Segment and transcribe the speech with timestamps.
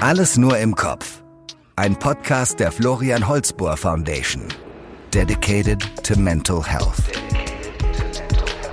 [0.00, 1.22] Alles nur im Kopf.
[1.76, 4.42] Ein Podcast der Florian Holzbohr Foundation.
[5.14, 7.02] Dedicated to Mental Health.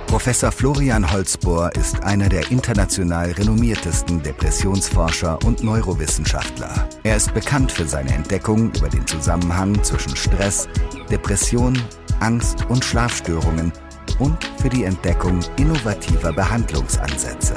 [0.06, 6.88] Professor Florian Holzbohr ist einer der international renommiertesten Depressionsforscher und Neurowissenschaftler.
[7.04, 10.68] Er ist bekannt für seine Entdeckung über den Zusammenhang zwischen Stress,
[11.10, 11.80] Depression,
[12.20, 13.72] Angst und Schlafstörungen
[14.18, 17.56] und für die Entdeckung innovativer Behandlungsansätze.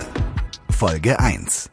[0.69, 1.69] Folge 1.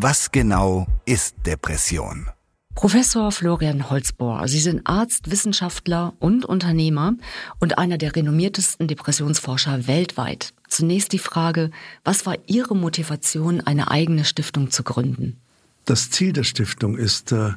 [0.00, 2.28] Was genau ist Depression?
[2.76, 7.14] Professor Florian Holzbohr, Sie sind Arzt, Wissenschaftler und Unternehmer
[7.58, 10.54] und einer der renommiertesten Depressionsforscher weltweit.
[10.68, 11.72] Zunächst die Frage,
[12.04, 15.36] was war Ihre Motivation, eine eigene Stiftung zu gründen?
[15.84, 17.54] Das Ziel der Stiftung ist, äh,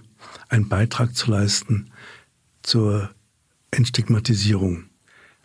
[0.49, 1.91] einen Beitrag zu leisten
[2.63, 3.11] zur
[3.69, 4.85] Entstigmatisierung.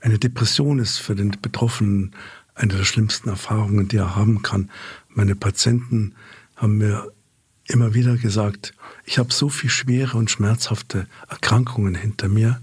[0.00, 2.16] Eine Depression ist für den Betroffenen
[2.54, 4.70] eine der schlimmsten Erfahrungen, die er haben kann.
[5.10, 6.14] Meine Patienten
[6.56, 7.12] haben mir
[7.68, 8.74] immer wieder gesagt,
[9.04, 12.60] ich habe so viel schwere und schmerzhafte Erkrankungen hinter mir,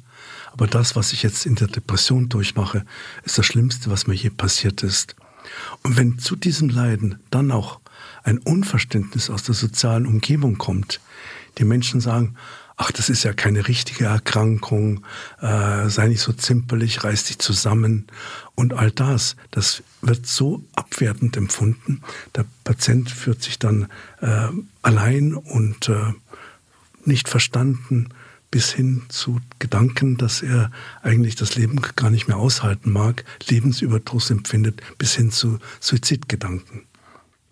[0.52, 2.86] aber das, was ich jetzt in der Depression durchmache,
[3.23, 5.16] ist das Schlimmste, was mir je passiert ist.
[5.82, 7.80] Und wenn zu diesem Leiden dann auch
[8.23, 11.02] ein Unverständnis aus der sozialen Umgebung kommt,
[11.58, 12.36] die Menschen sagen,
[12.78, 15.06] ach, das ist ja keine richtige Erkrankung,
[15.42, 18.08] äh, sei nicht so zimperlich, reiß dich zusammen
[18.56, 22.02] und all das, das wird so abwertend empfunden.
[22.36, 23.88] Der Patient fühlt sich dann
[24.22, 24.50] äh,
[24.82, 26.14] allein und äh,
[27.06, 28.10] nicht verstanden
[28.52, 30.70] bis hin zu Gedanken, dass er
[31.02, 36.84] eigentlich das Leben gar nicht mehr aushalten mag, Lebensüberdruss empfindet, bis hin zu Suizidgedanken.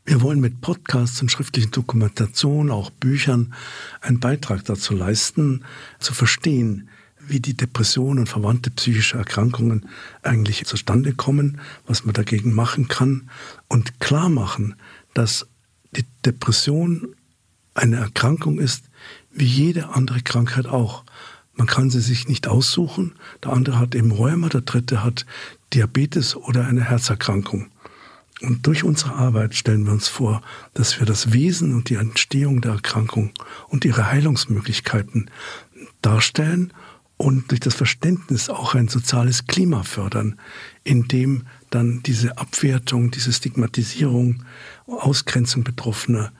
[0.06, 3.54] Wir wollen mit Podcasts und schriftlichen Dokumentationen, auch Büchern,
[4.02, 5.64] einen Beitrag dazu leisten,
[6.00, 6.90] zu verstehen,
[7.28, 9.88] wie die Depression und verwandte psychische Erkrankungen
[10.24, 13.30] eigentlich zustande kommen, was man dagegen machen kann
[13.68, 14.76] und klar machen,
[15.14, 15.48] dass
[15.92, 17.16] die Depression
[17.74, 18.86] eine Erkrankung ist,
[19.32, 21.04] wie jede andere Krankheit auch.
[21.54, 23.14] Man kann sie sich nicht aussuchen.
[23.44, 25.26] Der andere hat eben Rheuma, der dritte hat
[25.74, 27.72] Diabetes oder eine Herzerkrankung.
[28.42, 30.42] Und durch unsere Arbeit stellen wir uns vor,
[30.74, 33.31] dass wir das Wesen und die Entstehung der Erkrankung
[33.68, 35.30] und ihre Heilungsmöglichkeiten
[36.02, 36.74] darstellen
[37.22, 40.40] und durch das Verständnis auch ein soziales Klima fördern,
[40.84, 44.44] in dem dann diese Abwertung, diese Stigmatisierung,
[44.88, 46.31] Ausgrenzung Betroffener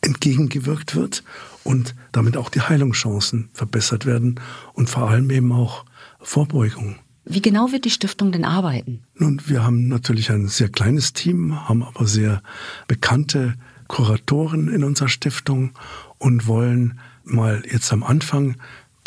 [0.00, 1.24] entgegengewirkt wird
[1.64, 4.36] und damit auch die Heilungschancen verbessert werden
[4.74, 5.84] und vor allem eben auch
[6.20, 6.94] Vorbeugung.
[7.24, 9.02] Wie genau wird die Stiftung denn arbeiten?
[9.16, 12.42] Nun, wir haben natürlich ein sehr kleines Team, haben aber sehr
[12.86, 13.56] bekannte
[13.88, 15.72] Kuratoren in unserer Stiftung
[16.18, 18.56] und wollen mal jetzt am Anfang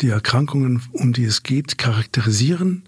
[0.00, 2.84] die Erkrankungen, um die es geht, charakterisieren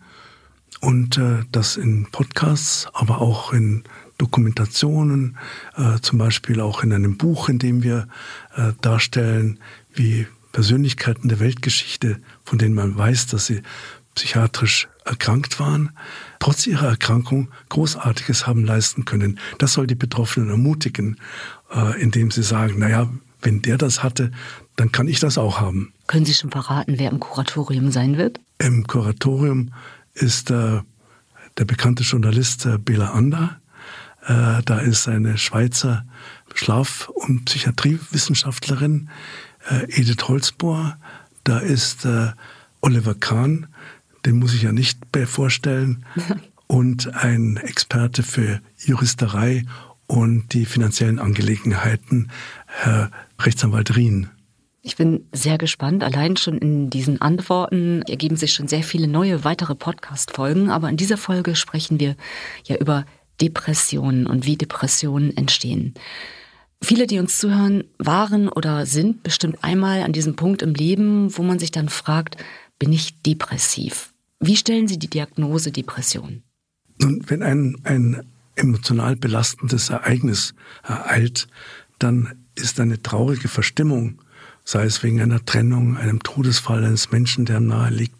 [0.80, 3.84] und äh, das in Podcasts, aber auch in
[4.18, 5.36] Dokumentationen,
[5.76, 8.08] äh, zum Beispiel auch in einem Buch, in dem wir
[8.56, 9.58] äh, darstellen,
[9.92, 13.62] wie Persönlichkeiten der Weltgeschichte, von denen man weiß, dass sie
[14.14, 15.90] psychiatrisch erkrankt waren,
[16.38, 19.40] trotz ihrer Erkrankung Großartiges haben leisten können.
[19.58, 21.18] Das soll die Betroffenen ermutigen,
[21.74, 23.10] äh, indem sie sagen, naja,
[23.42, 24.30] wenn der das hatte,
[24.76, 25.93] dann kann ich das auch haben.
[26.06, 28.40] Können Sie schon verraten, wer im Kuratorium sein wird?
[28.58, 29.72] Im Kuratorium
[30.14, 30.80] ist äh,
[31.58, 33.60] der bekannte Journalist äh, Bela Ander.
[34.26, 36.04] Äh, da ist eine Schweizer
[36.54, 39.08] Schlaf- und Psychiatriewissenschaftlerin,
[39.68, 40.96] äh, Edith Holzbohr.
[41.42, 42.32] Da ist äh,
[42.80, 43.66] Oliver Kahn,
[44.24, 46.04] den muss ich ja nicht vorstellen,
[46.66, 49.64] und ein Experte für Juristerei
[50.06, 52.30] und die finanziellen Angelegenheiten,
[52.66, 54.30] Herr Rechtsanwalt Rien.
[54.86, 56.04] Ich bin sehr gespannt.
[56.04, 60.68] Allein schon in diesen Antworten ergeben sich schon sehr viele neue weitere Podcast-Folgen.
[60.68, 62.16] Aber in dieser Folge sprechen wir
[62.66, 63.06] ja über
[63.40, 65.94] Depressionen und wie Depressionen entstehen.
[66.82, 71.42] Viele, die uns zuhören, waren oder sind bestimmt einmal an diesem Punkt im Leben, wo
[71.42, 72.36] man sich dann fragt,
[72.78, 74.12] bin ich depressiv?
[74.38, 76.42] Wie stellen Sie die Diagnose Depression?
[77.00, 78.22] Nun, wenn ein, ein
[78.54, 81.48] emotional belastendes Ereignis ereilt,
[81.98, 84.18] dann ist eine traurige Verstimmung,
[84.64, 88.16] sei es wegen einer Trennung, einem Todesfall eines Menschen, der nahe liegt,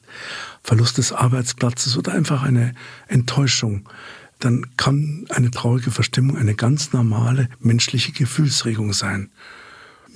[0.62, 2.74] Verlust des Arbeitsplatzes oder einfach eine
[3.08, 3.88] Enttäuschung,
[4.38, 9.30] dann kann eine traurige Verstimmung eine ganz normale menschliche Gefühlsregung sein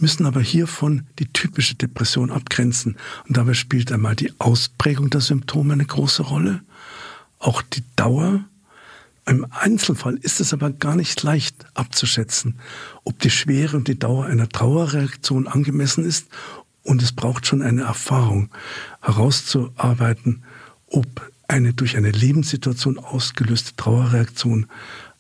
[0.00, 2.96] müssen aber hiervon die typische Depression abgrenzen.
[3.26, 6.62] Und dabei spielt einmal die Ausprägung der Symptome eine große Rolle,
[7.38, 8.44] auch die Dauer.
[9.28, 12.58] Im Einzelfall ist es aber gar nicht leicht abzuschätzen,
[13.04, 16.28] ob die Schwere und die Dauer einer Trauerreaktion angemessen ist.
[16.82, 18.48] Und es braucht schon eine Erfahrung
[19.02, 20.44] herauszuarbeiten,
[20.86, 24.66] ob eine durch eine Lebenssituation ausgelöste Trauerreaktion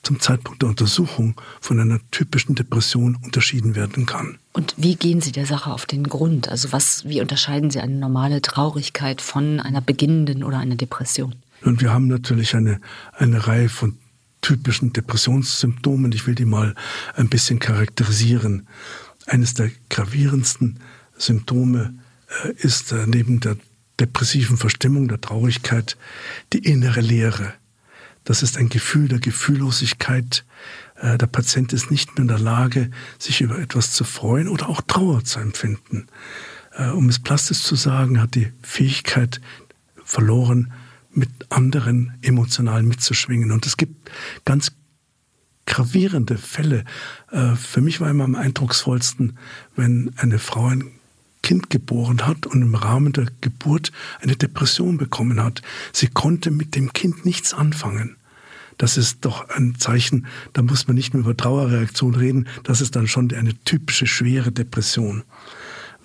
[0.02, 4.38] zum Zeitpunkt der Untersuchung von einer typischen Depression unterschieden werden kann.
[4.54, 6.48] Und wie gehen Sie der Sache auf den Grund?
[6.48, 11.34] Also was, wie unterscheiden Sie eine normale Traurigkeit von einer beginnenden oder einer Depression?
[11.62, 12.80] Und wir haben natürlich eine,
[13.12, 13.98] eine Reihe von
[14.40, 16.12] typischen Depressionssymptomen.
[16.12, 16.74] Ich will die mal
[17.14, 18.66] ein bisschen charakterisieren.
[19.26, 20.80] Eines der gravierendsten
[21.16, 21.94] Symptome
[22.44, 23.56] äh, ist äh, neben der
[24.00, 25.96] depressiven Verstimmung, der Traurigkeit,
[26.52, 27.52] die innere Leere.
[28.24, 30.44] Das ist ein Gefühl der Gefühllosigkeit.
[30.96, 34.68] Äh, der Patient ist nicht mehr in der Lage, sich über etwas zu freuen oder
[34.68, 36.06] auch Trauer zu empfinden.
[36.94, 39.40] Um es plastisch zu sagen, hat die Fähigkeit
[40.04, 40.72] verloren,
[41.18, 43.50] mit anderen emotional mitzuschwingen.
[43.50, 44.10] Und es gibt
[44.44, 44.72] ganz
[45.66, 46.84] gravierende Fälle.
[47.30, 49.38] Äh, für mich war immer am eindrucksvollsten,
[49.76, 50.92] wenn eine Frau ein
[51.42, 55.62] Kind geboren hat und im Rahmen der Geburt eine Depression bekommen hat.
[55.92, 58.16] Sie konnte mit dem Kind nichts anfangen.
[58.76, 62.94] Das ist doch ein Zeichen, da muss man nicht mehr über Trauerreaktion reden, das ist
[62.96, 65.24] dann schon eine typische schwere Depression.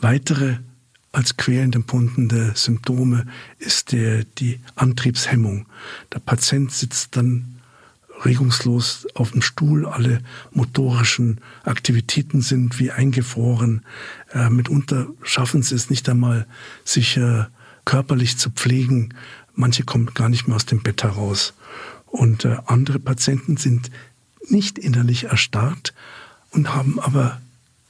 [0.01, 0.57] Weitere
[1.13, 3.27] als quälend empfundene Symptome
[3.60, 5.68] ist der, die Antriebshemmung.
[6.12, 7.62] Der Patient sitzt dann
[8.25, 10.21] regungslos auf dem Stuhl, alle
[10.51, 13.86] motorischen Aktivitäten sind wie eingefroren.
[14.33, 16.48] Äh, mitunter schaffen sie es nicht einmal,
[16.83, 17.45] sich äh,
[17.86, 19.13] körperlich zu pflegen.
[19.54, 21.54] Manche kommen gar nicht mehr aus dem Bett heraus.
[22.07, 23.92] Und äh, andere Patienten sind
[24.48, 25.94] nicht innerlich erstarrt
[26.50, 27.39] und haben aber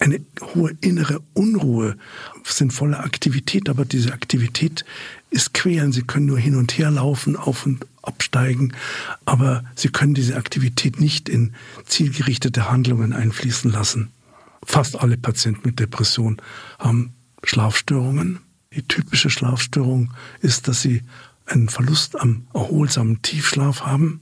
[0.04, 0.20] eine
[0.54, 1.96] hohe innere Unruhe,
[2.44, 4.84] sind voller Aktivität, aber diese Aktivität
[5.30, 5.94] ist quälend.
[5.94, 8.74] Sie können nur hin und her laufen, auf und absteigen,
[9.24, 11.54] aber sie können diese Aktivität nicht in
[11.86, 14.12] zielgerichtete Handlungen einfließen lassen.
[14.66, 16.42] Fast alle Patienten mit Depression
[16.80, 17.14] haben
[17.44, 18.40] Schlafstörungen.
[18.76, 21.04] Die typische Schlafstörung ist, dass sie
[21.46, 24.22] einen Verlust am erholsamen Tiefschlaf haben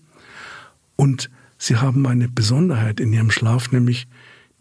[0.96, 4.08] und sie haben eine Besonderheit in ihrem Schlaf, nämlich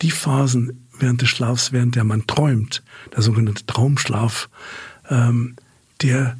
[0.03, 2.83] die Phasen während des Schlafs, während der man träumt,
[3.15, 4.49] der sogenannte Traumschlaf,
[5.09, 5.57] ähm,
[6.03, 6.37] der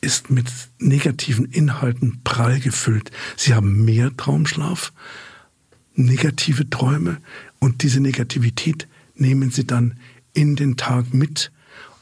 [0.00, 0.46] ist mit
[0.78, 3.10] negativen Inhalten prall gefüllt.
[3.36, 4.92] Sie haben mehr Traumschlaf,
[5.94, 7.18] negative Träume
[7.58, 9.98] und diese Negativität nehmen sie dann
[10.34, 11.50] in den Tag mit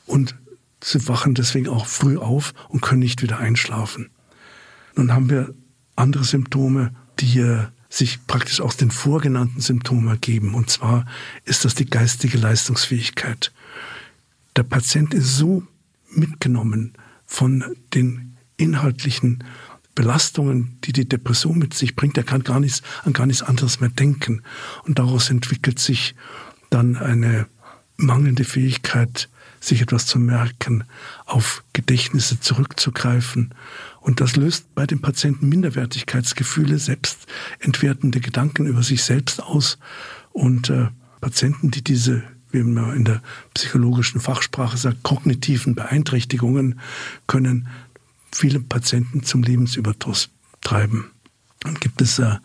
[0.06, 0.34] und
[0.82, 4.10] sie wachen deswegen auch früh auf und können nicht wieder einschlafen.
[4.96, 5.54] Nun haben wir
[5.94, 7.28] andere Symptome, die
[7.92, 10.54] sich praktisch aus den vorgenannten Symptomen ergeben.
[10.54, 11.04] Und zwar
[11.44, 13.52] ist das die geistige Leistungsfähigkeit.
[14.56, 15.62] Der Patient ist so
[16.10, 16.94] mitgenommen
[17.26, 19.44] von den inhaltlichen
[19.94, 23.80] Belastungen, die die Depression mit sich bringt, er kann gar nichts, an gar nichts anderes
[23.80, 24.42] mehr denken.
[24.84, 26.14] Und daraus entwickelt sich
[26.70, 27.46] dann eine
[27.96, 29.28] mangelnde Fähigkeit,
[29.60, 30.84] sich etwas zu merken,
[31.26, 33.54] auf Gedächtnisse zurückzugreifen
[34.02, 39.78] und das löst bei den Patienten Minderwertigkeitsgefühle, selbstentwertende Gedanken über sich selbst aus.
[40.32, 40.88] Und äh,
[41.20, 43.22] Patienten, die diese, wie man in der
[43.54, 46.80] psychologischen Fachsprache sagt, kognitiven Beeinträchtigungen,
[47.28, 47.68] können
[48.32, 50.30] viele Patienten zum Lebensüberdruss
[50.62, 51.12] treiben.
[51.60, 52.38] Dann gibt es äh,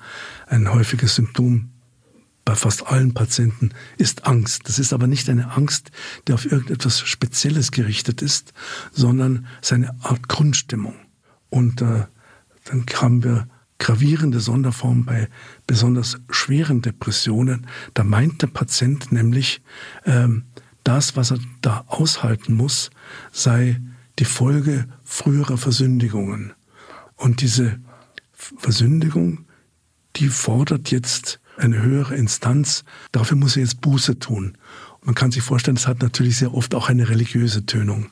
[0.46, 1.72] ein häufiges Symptom
[2.46, 4.70] bei fast allen Patienten ist Angst.
[4.70, 5.92] Das ist aber nicht eine Angst,
[6.28, 8.54] die auf irgendetwas Spezielles gerichtet ist,
[8.94, 10.94] sondern es ist eine Art Grundstimmung.
[11.50, 12.06] Und äh,
[12.66, 13.48] dann haben wir
[13.80, 15.30] gravierende Sonderformen bei
[15.68, 17.68] besonders schweren Depressionen.
[17.94, 19.62] Da meint der Patient nämlich,
[20.06, 20.44] ähm,
[20.84, 22.92] das, was er da aushalten muss,
[23.32, 23.82] sei
[24.20, 26.54] die Folge früherer Versündigungen.
[27.18, 27.80] Und diese
[28.32, 29.46] Versündigung,
[30.16, 32.86] die fordert jetzt eine höhere Instanz.
[33.12, 34.58] Dafür muss er jetzt Buße tun.
[35.04, 38.12] Man kann sich vorstellen, das hat natürlich sehr oft auch eine religiöse Tönung.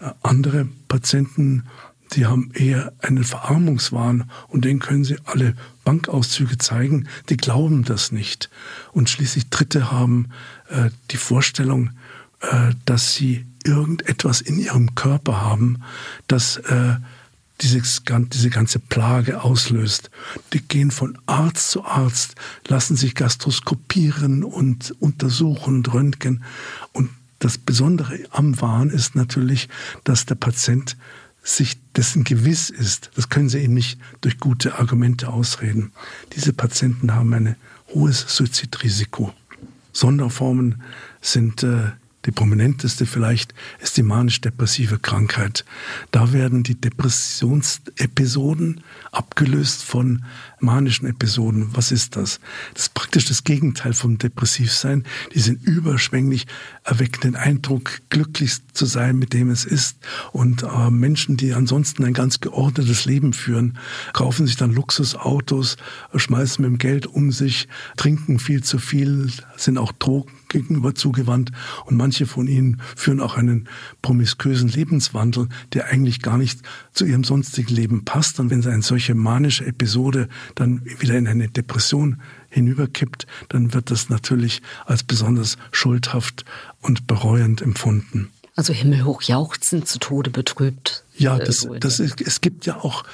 [0.00, 1.64] Äh, andere Patienten
[2.12, 5.54] die haben eher einen Verarmungswahn und den können sie alle
[5.84, 8.50] Bankauszüge zeigen, die glauben das nicht.
[8.92, 10.28] Und schließlich Dritte haben
[10.68, 11.90] äh, die Vorstellung,
[12.40, 15.82] äh, dass sie irgendetwas in ihrem Körper haben,
[16.26, 16.96] das äh,
[17.60, 18.02] dieses,
[18.32, 20.10] diese ganze Plage auslöst.
[20.52, 22.34] Die gehen von Arzt zu Arzt,
[22.66, 26.44] lassen sich gastroskopieren und untersuchen und röntgen.
[26.92, 29.68] Und das Besondere am Wahn ist natürlich,
[30.04, 30.96] dass der Patient
[31.42, 35.92] sich dessen gewiss ist, das können sie eben nicht durch gute Argumente ausreden.
[36.34, 37.56] Diese Patienten haben ein
[37.88, 39.34] hohes Suizidrisiko.
[39.92, 40.82] Sonderformen
[41.20, 41.90] sind äh,
[42.24, 45.64] die prominenteste vielleicht ist die manisch-depressive Krankheit.
[46.12, 50.24] Da werden die Depressionsepisoden abgelöst von
[50.60, 52.38] manischen Episoden, was ist das?
[52.74, 55.04] Das ist praktisch das Gegenteil vom Depressivsein.
[55.34, 56.46] Die sind überschwänglich,
[56.84, 59.98] erwecken den Eindruck, glücklich zu sein mit dem es ist.
[60.30, 63.78] Und äh, Menschen, die ansonsten ein ganz geordnetes Leben führen,
[64.12, 65.76] kaufen sich dann Luxusautos,
[66.14, 71.50] schmeißen mit dem Geld um sich, trinken viel zu viel, sind auch Drogen gegenüber zugewandt
[71.86, 73.68] und manche von ihnen führen auch einen
[74.02, 76.60] promiskuösen Lebenswandel, der eigentlich gar nicht
[76.92, 78.38] zu ihrem sonstigen Leben passt.
[78.38, 84.08] Und wenn eine solche manische Episode dann wieder in eine Depression hinüberkippt, dann wird das
[84.08, 86.44] natürlich als besonders schuldhaft
[86.80, 88.30] und bereuend empfunden.
[88.54, 91.04] Also himmelhoch jauchzend, zu Tode betrübt.
[91.16, 93.04] Ja, äh, das, das ist, es gibt ja auch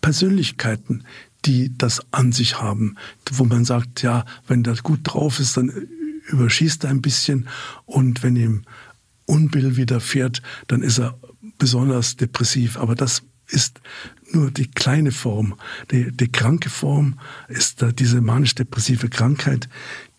[0.00, 1.04] Persönlichkeiten,
[1.44, 2.96] die das an sich haben,
[3.30, 5.88] wo man sagt, ja, wenn der gut drauf ist, dann
[6.26, 7.48] überschießt er ein bisschen
[7.84, 8.62] und wenn ihm
[9.26, 11.18] Unbill widerfährt, dann ist er
[11.58, 12.76] besonders depressiv.
[12.78, 13.80] Aber das ist
[14.32, 15.54] nur die kleine Form.
[15.90, 17.18] Die, die kranke Form
[17.48, 19.68] ist diese manisch-depressive Krankheit,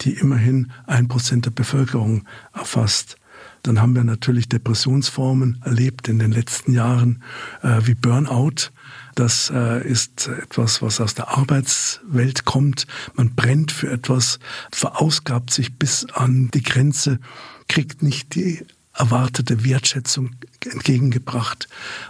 [0.01, 3.17] die immerhin ein Prozent der Bevölkerung erfasst.
[3.63, 7.23] Dann haben wir natürlich Depressionsformen erlebt in den letzten Jahren,
[7.61, 8.71] äh, wie Burnout.
[9.17, 12.85] Das äh, ist etwas, was aus der Arbeitswelt kommt.
[13.15, 14.37] Man brennt für etwas,
[14.71, 17.19] verausgabt sich bis an die Grenze,
[17.67, 21.67] kriegt nicht die erwartete Wertschätzung entgegengebracht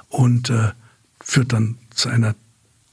[0.10, 0.72] und äh,
[1.22, 2.36] führt dann zu einer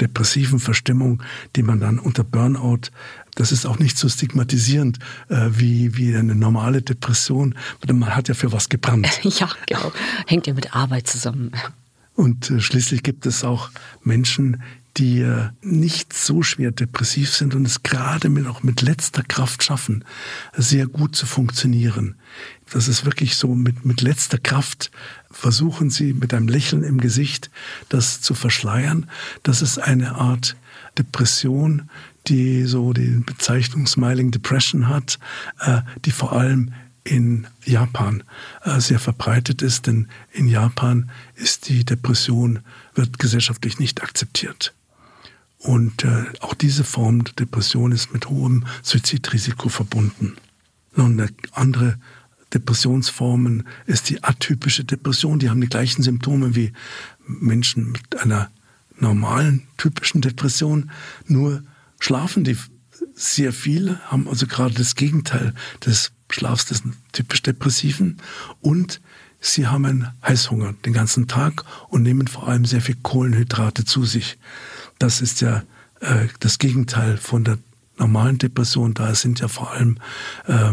[0.00, 1.20] depressiven Verstimmung,
[1.56, 2.90] die man dann unter Burnout,
[3.34, 7.56] das ist auch nicht so stigmatisierend äh, wie, wie eine normale Depression.
[7.84, 9.08] Man hat ja für was gebrannt.
[9.24, 9.90] Ja, genau.
[10.28, 11.50] Hängt ja mit Arbeit zusammen.
[12.14, 13.70] Und äh, schließlich gibt es auch
[14.02, 14.62] Menschen,
[14.96, 19.64] die äh, nicht so schwer depressiv sind und es gerade mit, auch mit letzter Kraft
[19.64, 20.04] schaffen,
[20.56, 22.14] sehr gut zu funktionieren.
[22.70, 24.90] Das ist wirklich so, mit, mit letzter Kraft
[25.30, 27.50] versuchen sie mit einem Lächeln im Gesicht
[27.88, 29.10] das zu verschleiern.
[29.42, 30.56] Das ist eine Art
[30.96, 31.90] Depression,
[32.28, 35.18] die so die Bezeichnung Smiling Depression hat,
[35.60, 36.72] äh, die vor allem
[37.04, 38.22] in Japan
[38.62, 42.60] äh, sehr verbreitet ist, denn in Japan ist die Depression,
[42.94, 44.74] wird gesellschaftlich nicht akzeptiert.
[45.58, 50.36] Und äh, auch diese Form der Depression ist mit hohem Suizidrisiko verbunden.
[50.94, 51.98] Nun, eine andere
[52.52, 55.38] Depressionsformen ist die atypische Depression.
[55.38, 56.72] Die haben die gleichen Symptome wie
[57.26, 58.50] Menschen mit einer
[58.98, 60.90] normalen, typischen Depression.
[61.26, 61.62] Nur
[61.98, 62.56] schlafen die
[63.14, 68.18] sehr viel, haben also gerade das Gegenteil des Schlafs des typisch Depressiven
[68.60, 69.00] und
[69.40, 74.04] sie haben einen Heißhunger den ganzen Tag und nehmen vor allem sehr viel Kohlenhydrate zu
[74.04, 74.38] sich.
[74.98, 75.62] Das ist ja
[76.00, 77.58] äh, das Gegenteil von der
[77.98, 78.94] normalen Depression.
[78.94, 79.98] Da sind ja vor allem
[80.46, 80.72] äh,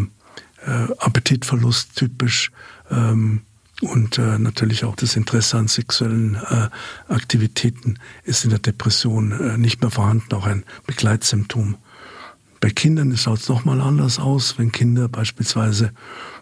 [0.65, 2.51] äh, Appetitverlust typisch
[2.89, 3.41] ähm,
[3.81, 6.69] und äh, natürlich auch das Interesse an sexuellen äh,
[7.07, 11.77] Aktivitäten ist in der Depression äh, nicht mehr vorhanden, auch ein Begleitsymptom.
[12.61, 15.91] Bei Kindern schaut es nochmal anders aus, wenn Kinder beispielsweise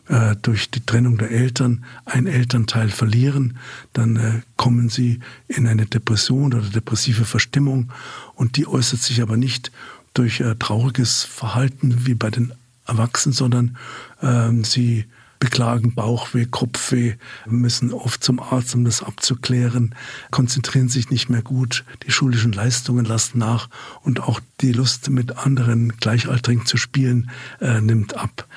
[0.09, 3.57] äh, durch die Trennung der Eltern ein Elternteil verlieren,
[3.93, 7.91] dann äh, kommen sie in eine Depression oder depressive Verstimmung
[8.35, 9.71] und die äußert sich aber nicht
[10.13, 12.51] durch äh, trauriges Verhalten wie bei den
[12.85, 13.77] Erwachsenen, sondern
[14.21, 15.05] ähm, sie
[15.39, 17.15] beklagen Bauchweh, Kopfweh,
[17.45, 19.95] müssen oft zum Arzt, um das abzuklären,
[20.31, 23.69] konzentrieren sich nicht mehr gut, die schulischen Leistungen lassen nach
[24.01, 27.31] und auch die Lust mit anderen Gleichaltrigen zu spielen
[27.61, 28.47] äh, nimmt ab.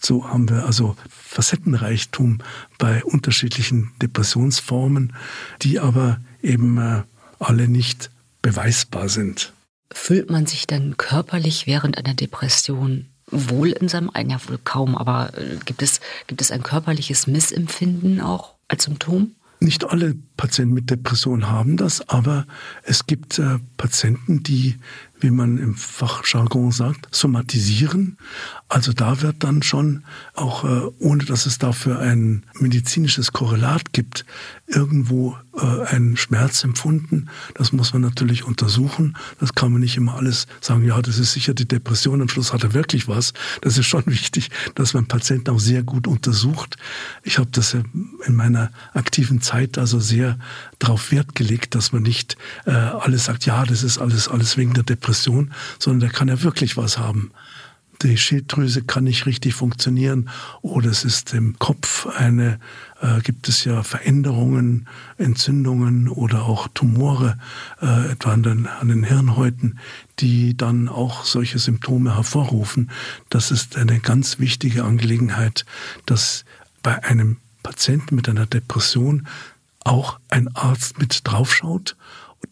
[0.00, 2.38] So haben wir also Facettenreichtum
[2.78, 5.14] bei unterschiedlichen Depressionsformen,
[5.62, 7.02] die aber eben äh,
[7.38, 8.10] alle nicht
[8.42, 9.52] beweisbar sind.
[9.92, 14.96] Fühlt man sich dann körperlich während einer Depression wohl in seinem Ein, ja wohl kaum,
[14.96, 19.32] aber äh, gibt es, gibt es ein körperliches Missempfinden auch als Symptom?
[19.58, 22.46] Nicht alle Patienten mit Depression haben das, aber
[22.82, 24.76] es gibt äh, Patienten, die
[25.20, 28.18] wie man im Fachjargon sagt, somatisieren.
[28.68, 30.04] Also da wird dann schon,
[30.34, 34.24] auch äh, ohne dass es dafür ein medizinisches Korrelat gibt,
[34.66, 37.28] irgendwo äh, ein Schmerz empfunden.
[37.54, 39.16] Das muss man natürlich untersuchen.
[39.38, 42.52] Das kann man nicht immer alles sagen, ja, das ist sicher die Depression, am Schluss
[42.52, 43.32] hat er wirklich was.
[43.62, 46.76] Das ist schon wichtig, dass man Patienten auch sehr gut untersucht.
[47.22, 50.38] Ich habe das in meiner aktiven Zeit also sehr
[50.78, 54.74] darauf Wert gelegt, dass man nicht äh, alles sagt, ja, das ist alles, alles wegen
[54.74, 57.32] der Depression, sondern der kann ja wirklich was haben.
[58.02, 60.28] Die Schilddrüse kann nicht richtig funktionieren
[60.60, 62.58] oder es ist im Kopf eine,
[63.00, 67.38] äh, gibt es ja Veränderungen, Entzündungen oder auch Tumore,
[67.80, 69.78] äh, etwa an den, an den Hirnhäuten,
[70.18, 72.90] die dann auch solche Symptome hervorrufen.
[73.30, 75.64] Das ist eine ganz wichtige Angelegenheit,
[76.04, 76.44] dass
[76.82, 79.26] bei einem Patienten mit einer Depression
[79.86, 81.96] auch ein Arzt mit draufschaut.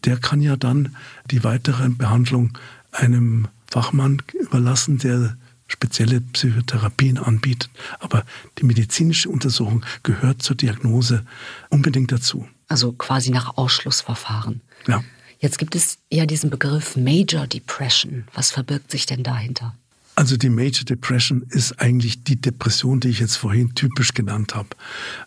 [0.03, 0.95] Der kann ja dann
[1.29, 2.57] die weitere Behandlung
[2.91, 5.37] einem Fachmann überlassen, der
[5.67, 7.69] spezielle Psychotherapien anbietet.
[7.99, 8.23] Aber
[8.59, 11.25] die medizinische Untersuchung gehört zur Diagnose
[11.69, 12.47] unbedingt dazu.
[12.67, 14.61] Also quasi nach Ausschlussverfahren.
[14.87, 15.03] Ja.
[15.39, 18.25] Jetzt gibt es ja diesen Begriff Major Depression.
[18.33, 19.75] Was verbirgt sich denn dahinter?
[20.15, 24.69] Also die Major Depression ist eigentlich die Depression, die ich jetzt vorhin typisch genannt habe.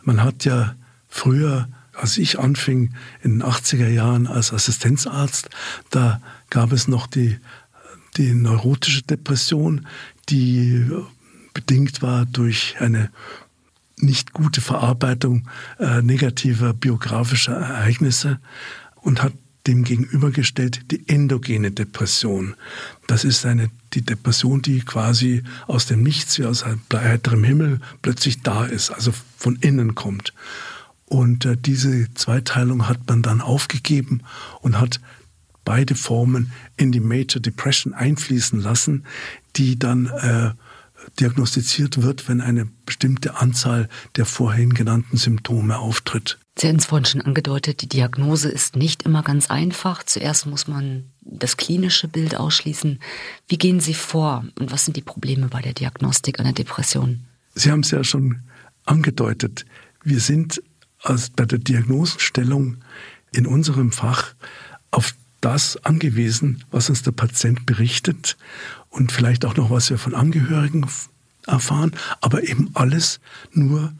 [0.02, 0.76] Man hat ja
[1.08, 5.50] früher, als ich anfing in den 80er Jahren als Assistenzarzt,
[5.90, 7.38] da gab es noch die,
[8.16, 9.86] die neurotische Depression,
[10.28, 10.90] die
[11.54, 13.10] bedingt war durch eine
[13.96, 18.38] nicht gute Verarbeitung äh, negativer biografischer Ereignisse
[18.96, 19.32] und hat
[19.66, 22.54] dem gegenübergestellt die endogene Depression.
[23.06, 28.42] Das ist eine, die Depression, die quasi aus dem Nichts, wie aus heiterem Himmel plötzlich
[28.42, 30.32] da ist, also von innen kommt.
[31.08, 34.22] Und äh, diese Zweiteilung hat man dann aufgegeben
[34.60, 35.00] und hat
[35.64, 39.04] beide Formen in die Major Depression einfließen lassen,
[39.56, 40.50] die dann äh,
[41.20, 46.38] diagnostiziert wird, wenn eine bestimmte Anzahl der vorhin genannten Symptome auftritt.
[46.58, 50.02] Sie haben es vorhin schon angedeutet, die Diagnose ist nicht immer ganz einfach.
[50.02, 52.98] Zuerst muss man das klinische Bild ausschließen.
[53.46, 57.20] Wie gehen Sie vor und was sind die Probleme bei der Diagnostik einer Depression?
[57.54, 58.40] Sie haben es ja schon
[58.84, 59.66] angedeutet.
[60.02, 60.62] Wir sind
[61.02, 62.78] als bei der Diagnosenstellung
[63.32, 64.34] in unserem Fach
[64.90, 68.36] auf das angewiesen, was uns der Patient berichtet
[68.90, 70.86] und vielleicht auch noch, was wir von Angehörigen
[71.46, 73.20] erfahren, aber eben alles
[73.52, 73.92] nur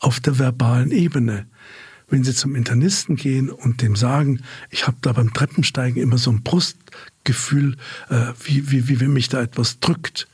[0.00, 1.46] auf der verbalen Ebene.
[2.08, 6.30] Wenn Sie zum Internisten gehen und dem sagen, ich habe da beim Treppensteigen immer so
[6.30, 7.76] ein Brustgefühl,
[8.08, 10.26] äh, wie, wie, wie wenn mich da etwas drückt,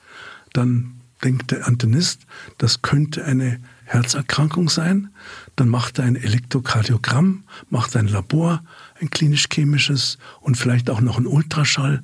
[0.52, 2.22] dann denkt der Internist,
[2.58, 5.10] das könnte eine Herzerkrankung sein.
[5.56, 8.62] Dann macht er ein Elektrokardiogramm, macht ein Labor,
[9.00, 12.02] ein klinisch-chemisches und vielleicht auch noch ein Ultraschall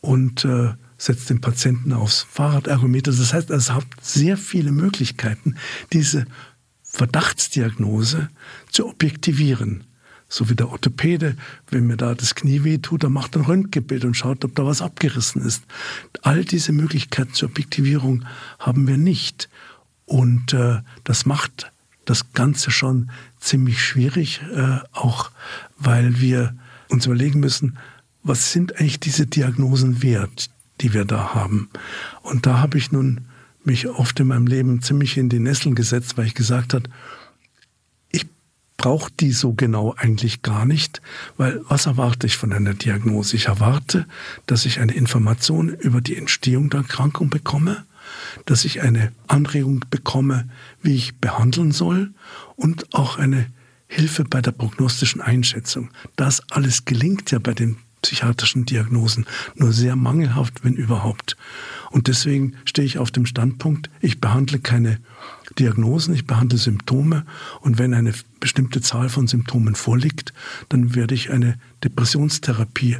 [0.00, 3.12] und äh, setzt den Patienten aufs Fahrradergometer.
[3.12, 5.56] Das heißt, es hat sehr viele Möglichkeiten,
[5.92, 6.26] diese
[6.82, 8.28] Verdachtsdiagnose
[8.70, 9.84] zu objektivieren.
[10.30, 11.36] So wie der Orthopäde,
[11.70, 14.66] wenn mir da das Knie weh tut, dann macht ein Röntgenbild und schaut, ob da
[14.66, 15.64] was abgerissen ist.
[16.20, 18.26] All diese Möglichkeiten zur Objektivierung
[18.58, 19.48] haben wir nicht.
[20.08, 21.70] Und äh, das macht
[22.06, 25.30] das Ganze schon ziemlich schwierig, äh, auch
[25.78, 26.54] weil wir
[26.88, 27.76] uns überlegen müssen,
[28.22, 30.48] was sind eigentlich diese Diagnosen wert,
[30.80, 31.68] die wir da haben.
[32.22, 33.26] Und da habe ich nun
[33.64, 36.88] mich oft in meinem Leben ziemlich in die Nesseln gesetzt, weil ich gesagt habe,
[38.10, 38.26] ich
[38.78, 41.02] brauche die so genau eigentlich gar nicht,
[41.36, 43.36] weil was erwarte ich von einer Diagnose?
[43.36, 44.06] Ich erwarte,
[44.46, 47.84] dass ich eine Information über die Entstehung der Erkrankung bekomme,
[48.46, 50.48] dass ich eine Anregung bekomme,
[50.82, 52.12] wie ich behandeln soll
[52.56, 53.46] und auch eine
[53.86, 55.90] Hilfe bei der prognostischen Einschätzung.
[56.16, 61.36] Das alles gelingt ja bei den psychiatrischen Diagnosen nur sehr mangelhaft, wenn überhaupt.
[61.90, 65.00] Und deswegen stehe ich auf dem Standpunkt, ich behandle keine
[65.58, 67.24] Diagnosen, ich behandle Symptome
[67.60, 70.32] und wenn eine bestimmte Zahl von Symptomen vorliegt,
[70.68, 72.98] dann werde ich eine Depressionstherapie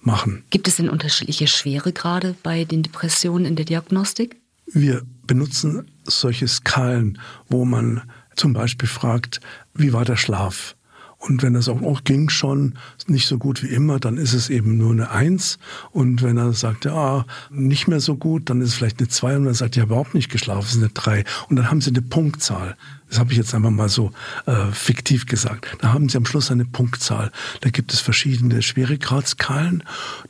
[0.00, 0.42] machen.
[0.50, 4.39] Gibt es denn unterschiedliche Schweregrade bei den Depressionen in der Diagnostik?
[4.72, 8.02] Wir benutzen solche Skalen, wo man
[8.36, 9.40] zum Beispiel fragt,
[9.74, 10.76] wie war der Schlaf?
[11.20, 14.48] Und wenn er sagt, oh, ging schon nicht so gut wie immer, dann ist es
[14.48, 15.58] eben nur eine Eins.
[15.90, 19.36] Und wenn er sagt, ja, nicht mehr so gut, dann ist es vielleicht eine Zwei.
[19.36, 21.24] Und er sagt, ja, überhaupt nicht geschlafen, es ist eine Drei.
[21.50, 22.74] Und dann haben sie eine Punktzahl.
[23.10, 24.12] Das habe ich jetzt einfach mal so
[24.46, 25.76] äh, fiktiv gesagt.
[25.80, 27.30] Da haben sie am Schluss eine Punktzahl.
[27.60, 29.82] Da gibt es verschiedene Schweregradsskalen,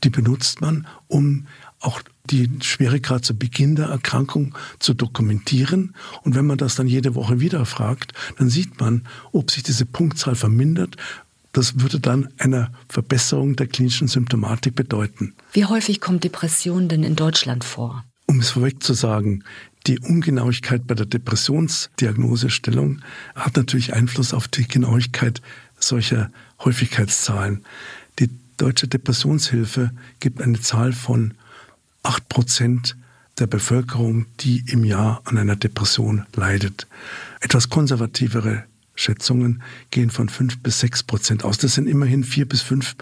[0.02, 1.46] die benutzt man, um
[1.78, 5.94] auch die Schweregrad zu Beginn der Erkrankung zu dokumentieren.
[6.22, 9.86] Und wenn man das dann jede Woche wieder fragt, dann sieht man, ob sich diese
[9.86, 10.96] Punktzahl vermindert.
[11.52, 15.34] Das würde dann eine Verbesserung der klinischen Symptomatik bedeuten.
[15.52, 18.04] Wie häufig kommt Depression denn in Deutschland vor?
[18.26, 19.42] Um es vorweg zu sagen,
[19.86, 23.00] die Ungenauigkeit bei der Depressionsdiagnosestellung
[23.34, 25.42] hat natürlich Einfluss auf die Genauigkeit
[25.78, 26.30] solcher
[26.64, 27.64] Häufigkeitszahlen.
[28.20, 29.90] Die Deutsche Depressionshilfe
[30.20, 31.34] gibt eine Zahl von
[32.02, 32.96] acht Prozent
[33.38, 36.86] der Bevölkerung, die im Jahr an einer Depression leidet.
[37.40, 41.58] Etwas konservativere Schätzungen gehen von fünf bis sechs Prozent aus.
[41.58, 42.96] Das sind immerhin vier bis fünf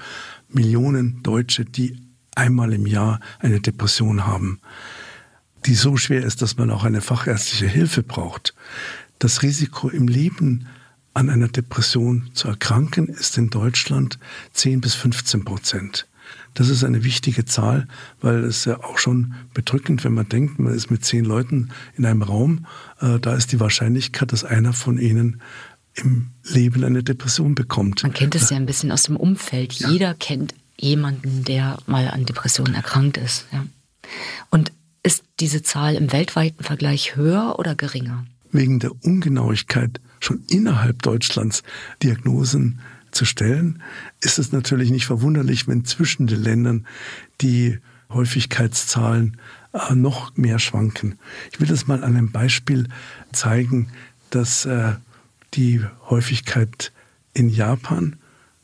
[0.48, 1.98] Millionen Deutsche, die
[2.34, 4.61] einmal im Jahr eine Depression haben,
[5.66, 8.54] die so schwer ist, dass man auch eine fachärztliche Hilfe braucht.
[9.18, 10.68] Das Risiko im Leben
[11.14, 14.20] an einer Depression zu erkranken ist in Deutschland
[14.52, 16.06] 10 bis 15 Prozent.
[16.54, 17.86] Das ist eine wichtige Zahl,
[18.20, 22.04] weil es ja auch schon bedrückend, wenn man denkt, man ist mit zehn Leuten in
[22.04, 22.66] einem Raum,
[23.00, 25.40] äh, da ist die Wahrscheinlichkeit, dass einer von ihnen
[25.94, 28.02] im Leben eine Depression bekommt.
[28.02, 29.74] Man kennt es ja ein bisschen aus dem Umfeld.
[29.74, 29.90] Ja.
[29.90, 33.46] Jeder kennt jemanden, der mal an Depressionen erkrankt ist.
[33.52, 33.66] Ja.
[34.50, 38.26] Und ist diese Zahl im weltweiten Vergleich höher oder geringer?
[38.52, 41.62] Wegen der Ungenauigkeit schon innerhalb Deutschlands
[42.02, 42.80] Diagnosen
[43.18, 43.83] zu stellen,
[44.20, 46.87] ist es natürlich nicht verwunderlich, wenn zwischen den Ländern
[47.40, 47.78] die
[48.11, 49.38] Häufigkeitszahlen
[49.72, 51.18] äh, noch mehr schwanken.
[51.52, 52.88] Ich will das mal an einem Beispiel
[53.33, 53.88] zeigen,
[54.31, 54.92] dass äh,
[55.54, 56.92] die Häufigkeit
[57.35, 58.16] in Japan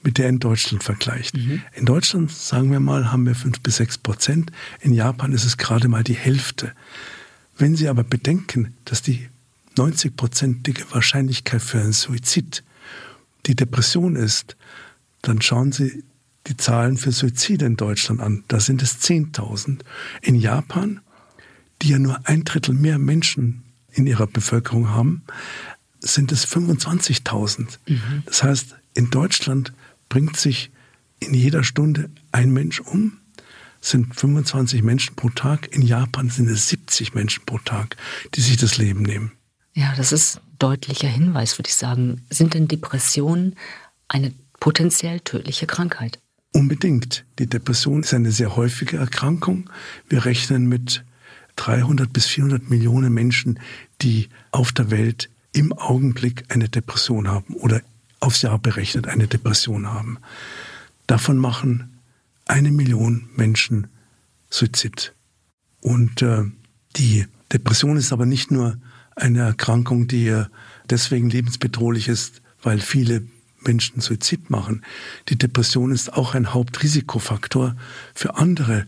[0.05, 1.37] mit der in Deutschland vergleicht.
[1.37, 1.63] Mhm.
[1.75, 4.53] In Deutschland, sagen wir mal, haben wir fünf bis sechs Prozent.
[4.81, 6.73] In Japan ist es gerade mal die Hälfte.
[7.57, 9.29] Wenn Sie aber bedenken, dass die
[9.77, 12.63] 90-prozentige Wahrscheinlichkeit für einen Suizid
[13.47, 14.57] die Depression ist,
[15.23, 16.05] dann schauen Sie
[16.47, 18.45] die Zahlen für Suizide in Deutschland an.
[18.49, 19.81] Da sind es 10.000.
[20.21, 21.01] In Japan,
[21.83, 25.23] die ja nur ein Drittel mehr Menschen in ihrer Bevölkerung haben,
[26.01, 27.79] sind es 25.000.
[27.87, 28.23] Mhm.
[28.27, 29.73] Das heißt, in Deutschland
[30.09, 30.71] bringt sich
[31.21, 33.19] in jeder Stunde ein Mensch um,
[33.81, 35.75] sind 25 Menschen pro Tag.
[35.75, 37.97] In Japan sind es 70 Menschen pro Tag,
[38.35, 39.33] die sich das Leben nehmen.
[39.75, 42.23] Ja, das ist deutlicher Hinweis, würde ich sagen.
[42.31, 43.57] Sind denn Depressionen
[44.09, 46.21] eine potenziell tödliche Krankheit?
[46.53, 47.25] Unbedingt.
[47.41, 49.69] Die Depression ist eine sehr häufige Erkrankung.
[50.09, 51.05] Wir rechnen mit
[51.57, 53.59] 300 bis 400 Millionen Menschen,
[54.01, 57.83] die auf der Welt im Augenblick eine Depression haben oder
[58.21, 60.19] aufs Jahr berechnet eine Depression haben.
[61.07, 61.99] Davon machen
[62.47, 63.89] eine Million Menschen
[64.51, 65.13] Suizid.
[65.81, 66.45] Und äh,
[66.97, 68.79] die Depression ist aber nicht nur
[69.17, 70.45] eine Erkrankung, die
[70.91, 73.23] deswegen lebensbedrohlich ist, weil viele
[73.67, 74.85] Menschen Suizid machen.
[75.29, 77.77] Die Depression ist auch ein Hauptrisikofaktor
[78.15, 78.87] für andere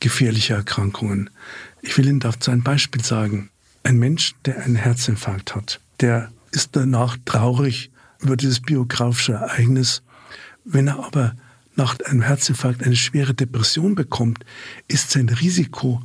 [0.00, 1.30] gefährliche Erkrankungen.
[1.82, 3.50] Ich will Ihnen dazu ein Beispiel sagen.
[3.82, 10.02] Ein Mensch, der einen Herzinfarkt hat, der ist danach traurig über dieses biografische Ereignis.
[10.64, 11.34] Wenn er aber
[11.76, 14.44] nach einem Herzinfarkt eine schwere Depression bekommt,
[14.88, 16.00] ist sein Risiko,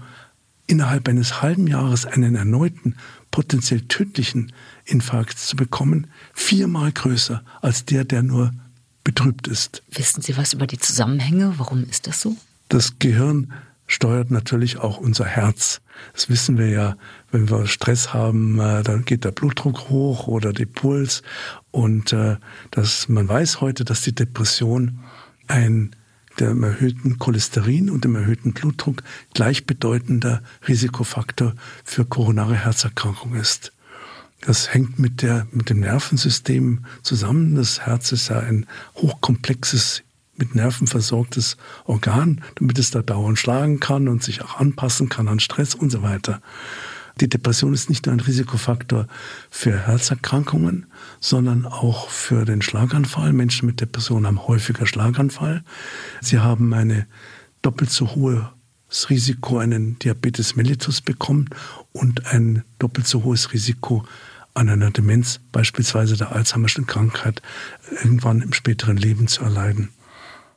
[0.67, 2.95] innerhalb eines halben Jahres einen erneuten,
[3.31, 4.51] potenziell tödlichen
[4.85, 8.51] Infarkt zu bekommen, viermal größer als der, der nur
[9.03, 9.83] betrübt ist.
[9.91, 11.53] Wissen Sie was über die Zusammenhänge?
[11.57, 12.35] Warum ist das so?
[12.69, 13.53] Das Gehirn
[13.87, 15.81] steuert natürlich auch unser Herz.
[16.13, 16.95] Das wissen wir ja,
[17.31, 21.23] wenn wir Stress haben, äh, dann geht der Blutdruck hoch oder der Puls.
[21.71, 22.37] Und äh,
[22.71, 24.99] das, man weiß heute, dass die Depression
[25.47, 25.95] ein
[26.39, 33.71] dem erhöhten Cholesterin und dem erhöhten Blutdruck gleichbedeutender Risikofaktor für koronare Herzerkrankung ist.
[34.41, 37.55] Das hängt mit, der, mit dem Nervensystem zusammen.
[37.55, 40.03] Das Herz ist ja ein hochkomplexes
[40.37, 45.27] mit Nerven versorgtes Organ, damit es da dauernd schlagen kann und sich auch anpassen kann
[45.27, 46.41] an Stress und so weiter.
[47.19, 49.07] Die Depression ist nicht nur ein Risikofaktor
[49.49, 50.85] für Herzerkrankungen,
[51.19, 53.33] sondern auch für den Schlaganfall.
[53.33, 55.63] Menschen mit Depression haben häufiger Schlaganfall.
[56.21, 57.07] Sie haben eine
[57.61, 61.49] doppelt so hohes Risiko, einen Diabetes mellitus bekommen
[61.91, 64.05] und ein doppelt so hohes Risiko
[64.53, 67.41] an einer Demenz, beispielsweise der Alzheimerschen Krankheit,
[68.03, 69.89] irgendwann im späteren Leben zu erleiden.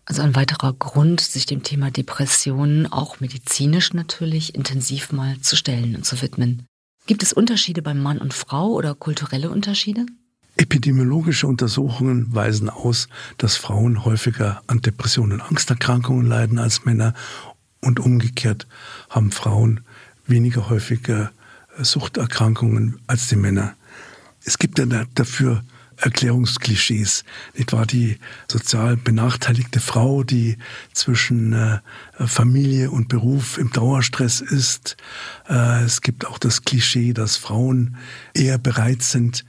[0.05, 5.95] Also ein weiterer Grund, sich dem Thema Depressionen auch medizinisch natürlich intensiv mal zu stellen
[5.95, 6.67] und zu widmen.
[7.07, 10.07] Gibt es Unterschiede beim Mann und Frau oder kulturelle Unterschiede?
[10.57, 17.15] Epidemiologische Untersuchungen weisen aus, dass Frauen häufiger an Depressionen und Angsterkrankungen leiden als Männer
[17.81, 18.67] und umgekehrt
[19.11, 19.81] haben Frauen
[20.27, 21.31] weniger häufige
[21.79, 23.75] Suchterkrankungen als die Männer.
[24.45, 25.63] Es gibt ja dafür
[25.97, 27.25] Erklärungsklischees.
[27.55, 27.87] Nicht wahr?
[27.87, 28.19] Die
[28.51, 30.59] sozial benachteiligte Frau, die
[30.93, 31.79] zwischen äh,
[32.27, 34.97] Familie und Beruf im Dauerstress ist.
[35.49, 37.97] Äh, es gibt auch das Klischee, dass Frauen
[38.35, 39.45] eher bereit sind,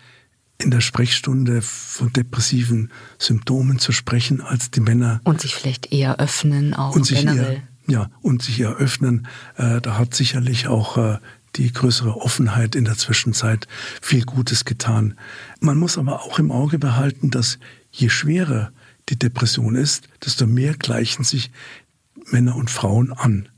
[0.64, 5.22] in der Sprechstunde von depressiven Symptomen zu sprechen als die Männer.
[5.24, 7.54] Und sich vielleicht eher öffnen auch und sich generell.
[7.56, 9.28] Eher, ja, und sich eher öffnen.
[9.58, 11.18] Äh, da hat sicherlich auch äh,
[11.56, 13.68] die größere Offenheit in der Zwischenzeit
[14.02, 15.16] viel Gutes getan.
[15.60, 17.60] Man muss aber auch im Auge behalten, dass
[17.92, 18.72] je schwerer
[19.10, 21.52] die Depression ist, desto mehr gleichen sich
[22.32, 23.50] Männer und Frauen an.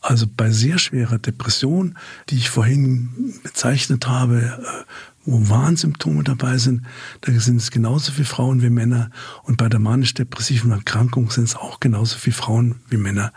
[0.00, 1.98] Also bei sehr schwerer Depression,
[2.30, 4.84] die ich vorhin bezeichnet habe, äh,
[5.26, 6.82] wo Warnsymptome dabei sind,
[7.22, 9.10] da sind es genauso viele Frauen wie Männer.
[9.42, 13.32] Und bei der manisch-depressiven Erkrankung sind es auch genauso viele Frauen wie Männer.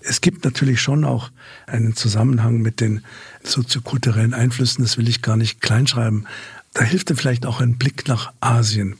[0.00, 1.30] Es gibt natürlich schon auch
[1.66, 3.02] einen Zusammenhang mit den
[3.42, 6.26] soziokulturellen Einflüssen, das will ich gar nicht kleinschreiben.
[6.74, 8.96] Da hilft dir vielleicht auch ein Blick nach Asien.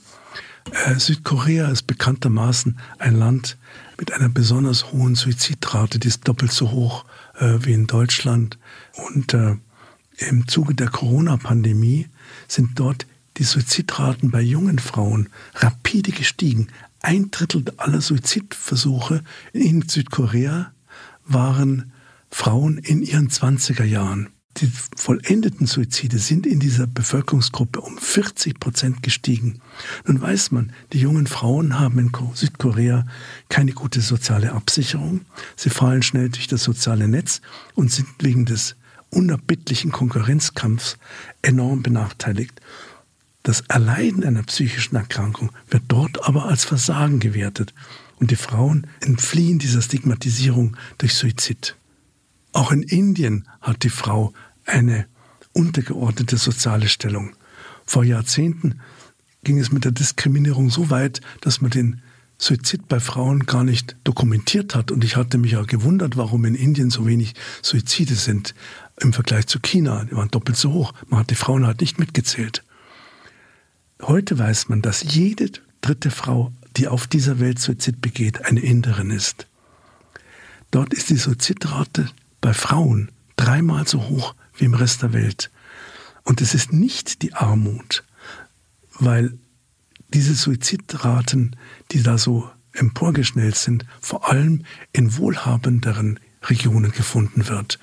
[0.87, 3.57] Äh, Südkorea ist bekanntermaßen ein Land
[3.99, 7.05] mit einer besonders hohen Suizidrate, die ist doppelt so hoch
[7.39, 8.59] äh, wie in Deutschland.
[9.13, 9.57] Und äh,
[10.19, 12.09] im Zuge der Corona-Pandemie
[12.49, 13.07] sind dort
[13.37, 16.69] die Suizidraten bei jungen Frauen rapide gestiegen.
[17.01, 20.73] Ein Drittel aller Suizidversuche in Südkorea
[21.25, 21.93] waren
[22.31, 24.31] Frauen in ihren 20er Jahren.
[24.57, 29.61] Die vollendeten Suizide sind in dieser Bevölkerungsgruppe um 40 Prozent gestiegen.
[30.05, 33.07] Nun weiß man, die jungen Frauen haben in Südkorea
[33.49, 35.21] keine gute soziale Absicherung.
[35.55, 37.41] Sie fallen schnell durch das soziale Netz
[37.75, 38.75] und sind wegen des
[39.11, 40.99] unerbittlichen Konkurrenzkampfs
[41.43, 42.61] enorm benachteiligt.
[43.43, 47.73] Das Erleiden einer psychischen Erkrankung wird dort aber als Versagen gewertet
[48.17, 51.77] und die Frauen entfliehen dieser Stigmatisierung durch Suizid.
[52.53, 54.33] Auch in Indien hat die Frau
[54.67, 55.07] eine
[55.53, 57.35] untergeordnete soziale Stellung.
[57.85, 58.81] Vor Jahrzehnten
[59.45, 62.03] ging es mit der Diskriminierung so weit, dass man den
[62.37, 64.91] Suizid bei Frauen gar nicht dokumentiert hat.
[64.91, 68.55] Und ich hatte mich auch gewundert, warum in Indien so wenig Suizide sind
[69.01, 70.05] im Vergleich zu China.
[70.05, 70.93] Die waren doppelt so hoch.
[71.07, 72.65] Man hat die Frauen halt nicht mitgezählt.
[74.03, 79.11] Heute weiß man, dass jede dritte Frau, die auf dieser Welt Suizid begeht, eine Inderin
[79.11, 79.47] ist.
[80.71, 85.51] Dort ist die Suizidrate bei Frauen dreimal so hoch wie im Rest der Welt.
[86.25, 88.05] Und es ist nicht die Armut,
[88.99, 89.39] weil
[90.13, 91.57] diese Suizidraten,
[91.91, 97.79] die da so emporgeschnellt sind, vor allem in wohlhabenderen Regionen gefunden wird.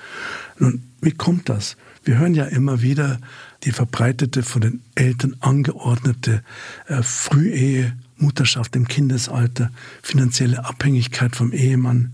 [0.60, 1.78] Nun, wie kommt das?
[2.04, 3.20] Wir hören ja immer wieder
[3.64, 6.44] die verbreitete, von den Eltern angeordnete
[6.88, 12.14] äh, Frühehe, Mutterschaft im Kindesalter, finanzielle Abhängigkeit vom Ehemann,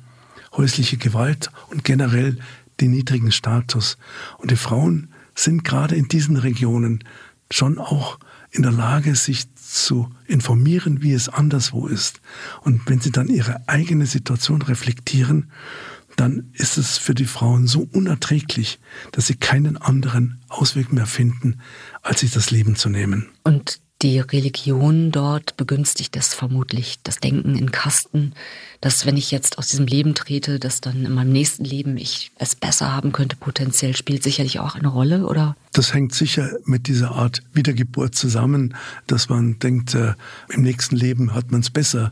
[0.53, 2.37] häusliche Gewalt und generell
[2.79, 3.97] den niedrigen Status.
[4.37, 7.03] Und die Frauen sind gerade in diesen Regionen
[7.51, 8.17] schon auch
[8.51, 12.19] in der Lage, sich zu informieren, wie es anderswo ist.
[12.61, 15.51] Und wenn sie dann ihre eigene Situation reflektieren,
[16.15, 18.79] dann ist es für die Frauen so unerträglich,
[19.11, 21.59] dass sie keinen anderen Ausweg mehr finden,
[22.01, 23.29] als sich das Leben zu nehmen.
[23.43, 28.33] Und die Religion dort begünstigt es vermutlich, das Denken in Kasten,
[28.79, 32.31] dass wenn ich jetzt aus diesem Leben trete, dass dann in meinem nächsten Leben ich
[32.37, 35.55] es besser haben könnte, potenziell spielt sicherlich auch eine Rolle, oder?
[35.73, 40.15] Das hängt sicher mit dieser Art Wiedergeburt zusammen, dass man denkt, äh,
[40.49, 42.11] im nächsten Leben hat man es besser.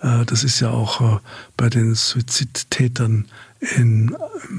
[0.00, 1.18] Äh, das ist ja auch äh,
[1.56, 3.26] bei den Suizidtätern
[3.74, 4.16] im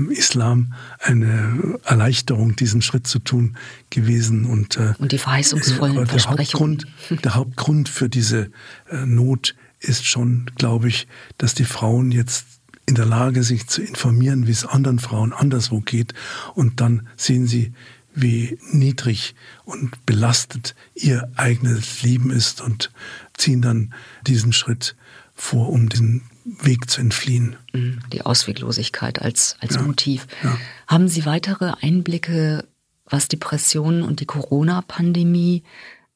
[0.10, 3.58] Islam eine Erleichterung, diesen Schritt zu tun
[3.90, 4.46] gewesen.
[4.46, 6.88] Und, äh, und die verheißungsvollen der Hauptgrund,
[7.24, 8.52] der Hauptgrund für diese
[8.90, 12.46] äh, Not ist schon, glaube ich, dass die Frauen jetzt
[12.86, 16.14] in der Lage, sich zu informieren, wie es anderen Frauen anderswo geht.
[16.56, 17.74] Und dann sehen sie,
[18.16, 22.92] wie niedrig und belastet ihr eigenes Leben ist und
[23.36, 23.94] ziehen dann
[24.26, 24.96] diesen Schritt
[25.36, 27.58] vor, um den Weg zu entfliehen.
[27.74, 28.00] Mhm.
[28.14, 30.28] Die Ausweglosigkeit als, als ja, Motiv.
[30.44, 30.58] Ja.
[30.88, 32.66] Haben Sie weitere Einblicke,
[33.06, 35.64] was Depressionen und die Corona-Pandemie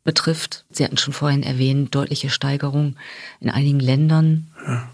[0.03, 0.65] betrifft?
[0.71, 2.95] Sie hatten schon vorhin erwähnt, deutliche Steigerung
[3.41, 4.47] in einigen Ländern.
[4.65, 4.89] Ja.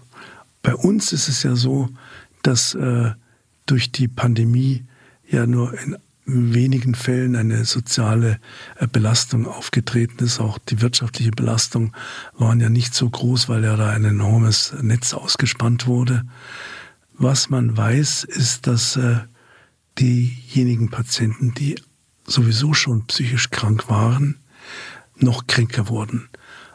[0.62, 1.88] Bei uns ist es ja so,
[2.42, 3.12] dass äh,
[3.66, 4.84] durch die Pandemie
[5.28, 5.96] ja nur in
[6.28, 8.38] wenigen Fällen eine soziale
[8.76, 10.40] äh, Belastung aufgetreten ist.
[10.40, 11.92] Auch die wirtschaftliche Belastung
[12.36, 16.24] waren ja nicht so groß, weil ja da ein enormes Netz ausgespannt wurde.
[17.14, 19.20] Was man weiß, ist, dass äh,
[19.98, 21.76] diejenigen Patienten, die
[22.26, 24.36] sowieso schon psychisch krank waren,
[25.16, 26.28] noch kränker wurden.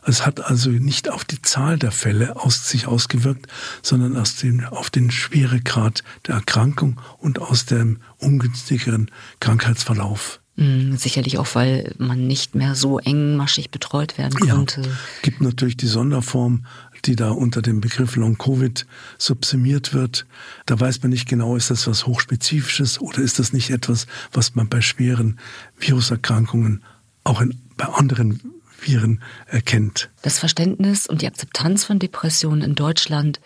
[0.06, 3.48] Es hat also nicht auf die Zahl der Fälle aus sich ausgewirkt,
[3.82, 10.39] sondern aus dem, auf den Schweregrad der Erkrankung und aus dem ungünstigeren Krankheitsverlauf.
[10.56, 14.82] Mhm, sicherlich auch, weil man nicht mehr so engmaschig betreut werden konnte.
[14.82, 14.88] Ja,
[15.24, 16.66] gibt natürlich die Sonderform,
[17.06, 18.86] die da unter dem Begriff Long-Covid
[19.18, 20.28] subsumiert wird.
[20.68, 24.54] Da weiß man nicht genau, ist das was Hochspezifisches oder ist das nicht etwas, was
[24.54, 25.39] man bei schweren
[25.80, 26.84] Viruserkrankungen
[27.24, 28.53] auch in, bei anderen
[28.86, 30.12] Viren erkennt.
[30.22, 33.39] Das Verständnis und die Akzeptanz von Depressionen in Deutschland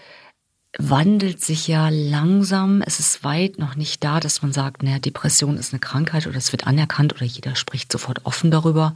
[0.78, 2.82] wandelt sich ja langsam.
[2.82, 6.38] Es ist weit noch nicht da, dass man sagt, naja, Depression ist eine Krankheit oder
[6.38, 8.96] es wird anerkannt oder jeder spricht sofort offen darüber.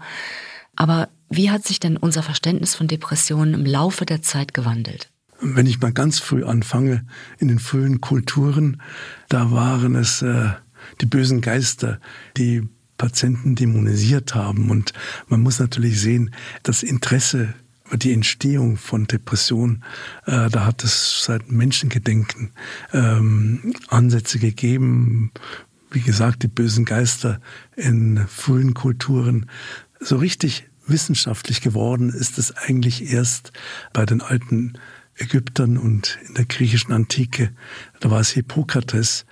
[0.76, 5.10] Aber wie hat sich denn unser Verständnis von Depressionen im Laufe der Zeit gewandelt?
[5.40, 7.06] Wenn ich mal ganz früh anfange,
[7.40, 8.82] in den frühen Kulturen,
[9.28, 10.52] da waren es äh,
[11.02, 12.00] die bösen Geister,
[12.38, 12.68] die
[13.02, 14.70] Patienten dämonisiert haben.
[14.70, 14.94] Und
[15.28, 16.30] man muss natürlich sehen,
[16.62, 17.56] das Interesse
[17.94, 19.84] die Entstehung von Depressionen,
[20.28, 22.52] äh, da hat es seit Menschengedenken
[22.94, 25.32] ähm, Ansätze gegeben.
[25.90, 27.42] Wie gesagt, die bösen Geister
[27.76, 29.48] in frühen Kulturen.
[30.00, 33.52] So richtig wissenschaftlich geworden ist es eigentlich erst
[33.94, 34.74] bei den alten
[35.16, 37.52] Ägyptern und in der griechischen Antike.
[38.00, 39.26] Da war es Hippokrates,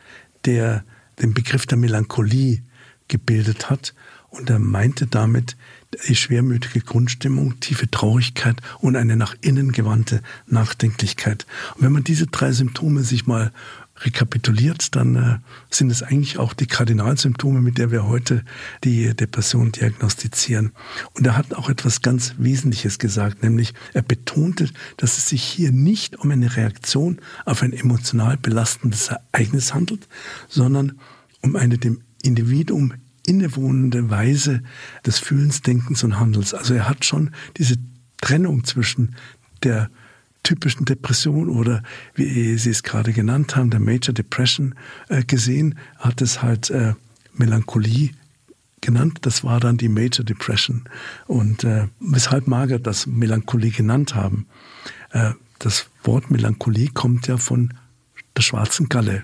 [0.46, 0.84] der
[1.22, 2.64] den Begriff der Melancholie
[3.10, 3.93] gebildet hat.
[4.30, 5.58] Und er meinte damit
[6.08, 11.48] die schwermütige Grundstimmung, tiefe Traurigkeit und eine nach innen gewandte Nachdenklichkeit.
[11.76, 13.52] Und wenn man diese drei Symptome sich mal
[14.02, 15.38] rekapituliert, dann äh,
[15.69, 18.43] sind es eigentlich auch die Kardinalsymptome, mit der wir heute
[18.84, 20.72] die Depression diagnostizieren.
[21.13, 25.72] Und er hat auch etwas ganz Wesentliches gesagt, nämlich er betonte, dass es sich hier
[25.72, 30.08] nicht um eine Reaktion auf ein emotional belastendes Ereignis handelt,
[30.48, 31.00] sondern
[31.41, 32.94] um eine dem Individuum
[33.26, 34.64] innewohnende Weise
[35.06, 36.54] des Fühlens, Denkens und Handels.
[36.54, 37.76] Also er hat schon diese
[38.22, 39.16] Trennung zwischen
[39.64, 39.90] der
[40.44, 41.84] typischen Depression oder
[42.16, 44.74] wie Sie es gerade genannt haben, der Major Depression
[45.10, 46.94] äh, gesehen, hat es halt äh,
[47.34, 48.12] Melancholie
[48.82, 49.20] genannt.
[49.22, 50.86] Das war dann die Major Depression.
[51.28, 54.48] Und äh, weshalb mag er das Melancholie genannt haben?
[55.12, 57.74] Äh, das Wort Melancholie kommt ja von
[58.36, 59.24] der schwarzen Galle.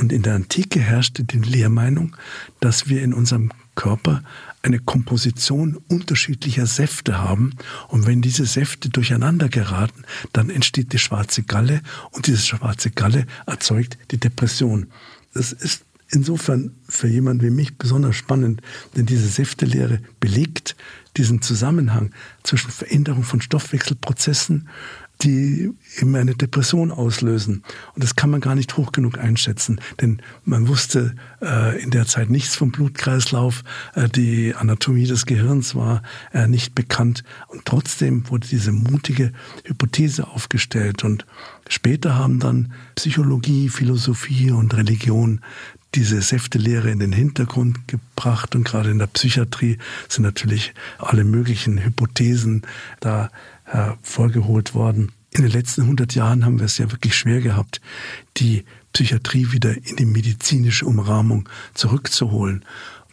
[0.00, 2.16] Und in der Antike herrschte die Lehrmeinung,
[2.58, 4.22] dass wir in unserem Körper
[4.62, 7.54] eine Komposition unterschiedlicher Säfte haben.
[7.88, 11.82] Und wenn diese Säfte durcheinander geraten, dann entsteht die schwarze Galle
[12.12, 14.86] und diese schwarze Galle erzeugt die Depression.
[15.34, 18.62] Das ist insofern für jemanden wie mich besonders spannend,
[18.96, 20.76] denn diese Säftelehre belegt
[21.18, 22.10] diesen Zusammenhang
[22.42, 24.66] zwischen Veränderung von Stoffwechselprozessen,
[25.22, 27.62] die eben eine Depression auslösen.
[27.94, 32.06] Und das kann man gar nicht hoch genug einschätzen, denn man wusste äh, in der
[32.06, 33.62] Zeit nichts vom Blutkreislauf,
[33.94, 36.02] äh, die Anatomie des Gehirns war
[36.32, 37.22] äh, nicht bekannt.
[37.48, 39.32] Und trotzdem wurde diese mutige
[39.64, 41.04] Hypothese aufgestellt.
[41.04, 41.26] Und
[41.68, 45.40] später haben dann Psychologie, Philosophie und Religion
[45.94, 48.54] diese Säftelehre in den Hintergrund gebracht.
[48.54, 49.78] Und gerade in der Psychiatrie
[50.08, 52.62] sind natürlich alle möglichen Hypothesen
[53.00, 53.30] da
[53.70, 55.12] hervorgeholt worden.
[55.30, 57.80] In den letzten 100 Jahren haben wir es ja wirklich schwer gehabt,
[58.36, 62.64] die Psychiatrie wieder in die medizinische Umrahmung zurückzuholen.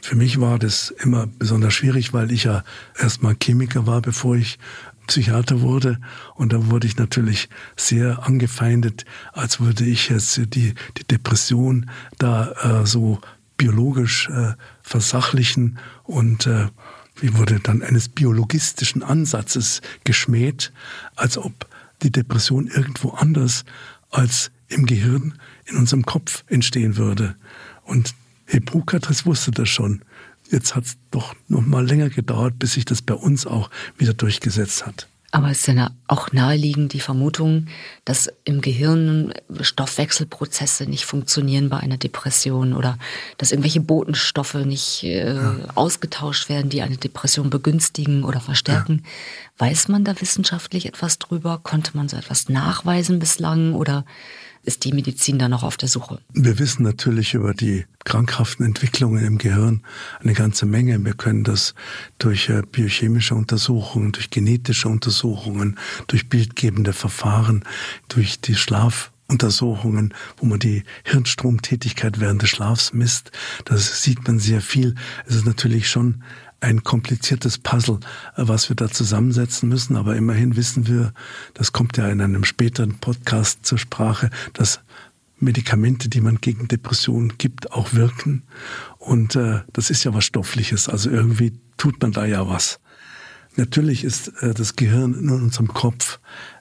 [0.02, 2.63] Für mich war das immer besonders schwierig, weil ich ja
[2.98, 4.58] erstmal Chemiker war, bevor ich
[5.06, 6.00] Psychiater wurde.
[6.36, 12.52] Und da wurde ich natürlich sehr angefeindet, als würde ich jetzt die, die Depression da
[12.82, 13.20] äh, so
[13.58, 16.67] biologisch äh, versachlichen und äh,
[17.19, 20.71] wie wurde dann eines biologistischen Ansatzes geschmäht,
[21.15, 21.67] als ob
[22.03, 23.65] die Depression irgendwo anders
[24.10, 27.36] als im Gehirn, in unserem Kopf entstehen würde.
[27.84, 28.13] Und
[28.45, 30.01] Hippokrates wusste das schon.
[30.49, 34.13] Jetzt hat es doch noch mal länger gedauert, bis sich das bei uns auch wieder
[34.13, 35.08] durchgesetzt hat.
[35.32, 37.68] Aber es ist ja auch naheliegend die Vermutung,
[38.06, 42.98] dass im Gehirn Stoffwechselprozesse nicht funktionieren bei einer Depression oder
[43.38, 45.56] dass irgendwelche Botenstoffe nicht äh, ja.
[45.76, 49.04] ausgetauscht werden, die eine Depression begünstigen oder verstärken.
[49.04, 49.68] Ja.
[49.68, 51.60] Weiß man da wissenschaftlich etwas drüber?
[51.62, 54.06] Konnte man so etwas nachweisen bislang oder
[54.67, 56.19] ist die Medizin da noch auf der Suche?
[56.34, 59.82] Wir wissen natürlich über die krankhaften Entwicklungen im Gehirn
[60.19, 61.03] eine ganze Menge.
[61.03, 61.73] Wir können das
[62.19, 67.63] durch äh, biochemische Untersuchungen, durch genetische Untersuchungen, durch bildgebende Verfahren,
[68.10, 73.32] durch die Schlaf Untersuchungen, wo man die Hirnstromtätigkeit während des Schlafs misst.
[73.65, 74.95] Das sieht man sehr viel.
[75.25, 76.23] Es ist natürlich schon
[76.60, 78.00] ein kompliziertes Puzzle,
[78.36, 79.96] äh, was wir da zusammensetzen müssen.
[79.96, 81.13] Aber immerhin wissen wir,
[81.54, 84.82] das kommt ja in einem späteren Podcast zur Sprache, dass
[85.39, 88.43] Medikamente, die man gegen Depressionen gibt, auch wirken.
[88.98, 90.89] Und äh, das ist ja was Stoffliches.
[90.89, 92.80] Also irgendwie tut man da ja was.
[93.56, 96.20] Natürlich ist äh, das Gehirn in unserem Kopf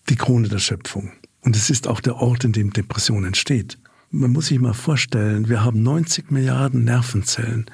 [0.08, 1.12] die Krone der Schöpfung.
[1.40, 3.78] Und es ist auch der Ort, in dem Depression entsteht.
[4.10, 7.66] Man muss sich mal vorstellen, wir haben 90 Milliarden Nervenzellen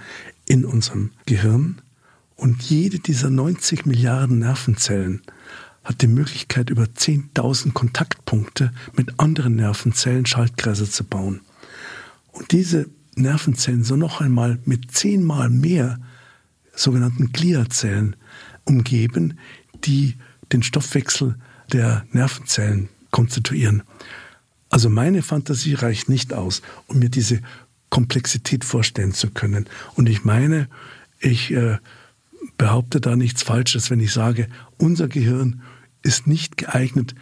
[0.47, 1.81] in unserem Gehirn
[2.43, 5.23] und jede dieser 90 Milliarden Nervenzellen
[5.85, 11.43] hat die Möglichkeit, über 10.000 Kontaktpunkte mit anderen Nervenzellen Schaltkreise zu bauen.
[12.33, 16.01] Und diese Nervenzellen so noch einmal mit zehnmal mehr
[16.75, 18.17] sogenannten Gliazellen
[18.65, 19.39] umgeben,
[19.85, 20.17] die
[20.51, 21.37] den Stoffwechsel
[21.71, 23.85] der Nervenzellen konstituieren.
[24.69, 27.41] Also meine Fantasie reicht nicht aus, um mir diese
[27.89, 29.67] Komplexität vorstellen zu können.
[29.95, 30.69] Und ich meine,
[31.21, 31.79] ich äh,
[32.59, 35.63] behaupte da nichts Falsches, wenn ich sage, unser Gehirn
[36.03, 37.15] ist nicht geeignet,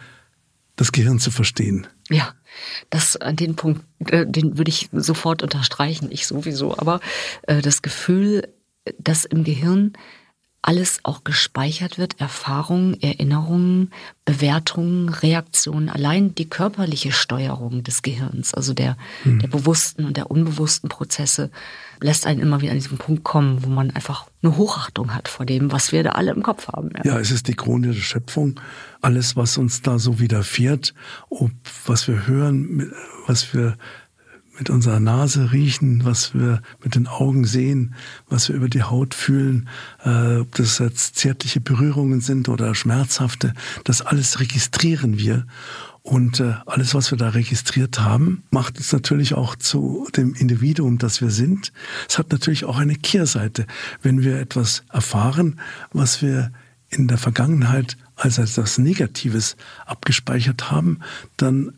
[0.75, 1.87] das Gehirn zu verstehen.
[2.09, 2.33] Ja,
[2.89, 6.77] das an den Punkt, äh, den würde ich sofort unterstreichen, ich sowieso.
[6.77, 6.99] Aber
[7.43, 8.47] äh, das Gefühl,
[8.97, 9.93] dass im Gehirn
[10.61, 13.91] alles auch gespeichert wird, Erfahrungen, Erinnerungen,
[14.25, 19.39] Bewertungen, Reaktionen, allein die körperliche Steuerung des Gehirns, also der, hm.
[19.39, 21.49] der bewussten und der unbewussten Prozesse,
[21.99, 25.45] lässt einen immer wieder an diesen Punkt kommen, wo man einfach eine Hochachtung hat vor
[25.45, 26.89] dem, was wir da alle im Kopf haben.
[26.97, 28.59] Ja, ja es ist die Krone der Schöpfung.
[29.01, 30.93] Alles, was uns da so widerfährt,
[31.29, 31.51] ob
[31.85, 32.91] was wir hören,
[33.25, 33.77] was wir
[34.57, 37.95] mit unserer Nase riechen, was wir mit den Augen sehen,
[38.27, 39.69] was wir über die Haut fühlen,
[40.03, 45.45] äh, ob das jetzt zärtliche Berührungen sind oder schmerzhafte, das alles registrieren wir.
[46.03, 50.97] Und äh, alles, was wir da registriert haben, macht uns natürlich auch zu dem Individuum,
[50.97, 51.71] das wir sind.
[52.09, 53.67] Es hat natürlich auch eine Kehrseite.
[54.01, 55.59] Wenn wir etwas erfahren,
[55.93, 56.51] was wir
[56.89, 60.99] in der Vergangenheit als etwas Negatives abgespeichert haben,
[61.37, 61.73] dann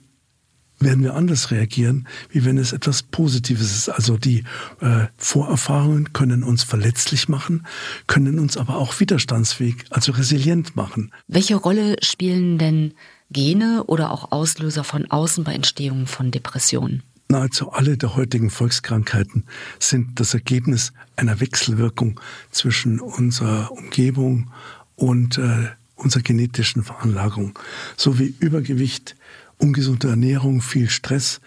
[0.83, 3.89] werden wir anders reagieren, wie wenn es etwas Positives ist.
[3.89, 4.43] Also die
[4.81, 7.65] äh, Vorerfahrungen können uns verletzlich machen,
[8.07, 11.11] können uns aber auch widerstandsfähig, also resilient machen.
[11.27, 12.93] Welche Rolle spielen denn
[13.31, 17.03] Gene oder auch Auslöser von außen bei Entstehung von Depressionen?
[17.29, 19.45] Nahezu alle der heutigen Volkskrankheiten
[19.79, 22.19] sind das Ergebnis einer Wechselwirkung
[22.51, 24.51] zwischen unserer Umgebung
[24.95, 27.57] und äh, unserer genetischen Veranlagung,
[27.97, 29.15] so wie Übergewicht,
[29.57, 31.41] ungesunde Ernährung, viel Stress,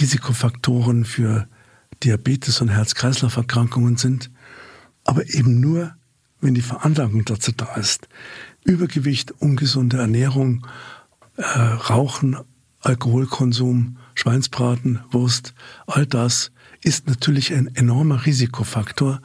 [0.00, 1.48] Risikofaktoren für
[2.02, 4.30] Diabetes und Herz-Kreislauf-Erkrankungen sind,
[5.04, 5.94] aber eben nur,
[6.40, 8.08] wenn die Veranlagung dazu da ist.
[8.64, 10.66] Übergewicht, ungesunde Ernährung,
[11.36, 12.36] äh, Rauchen,
[12.80, 15.54] Alkoholkonsum, Schweinsbraten, Wurst,
[15.86, 16.50] all das
[16.82, 19.20] ist natürlich ein enormer Risikofaktor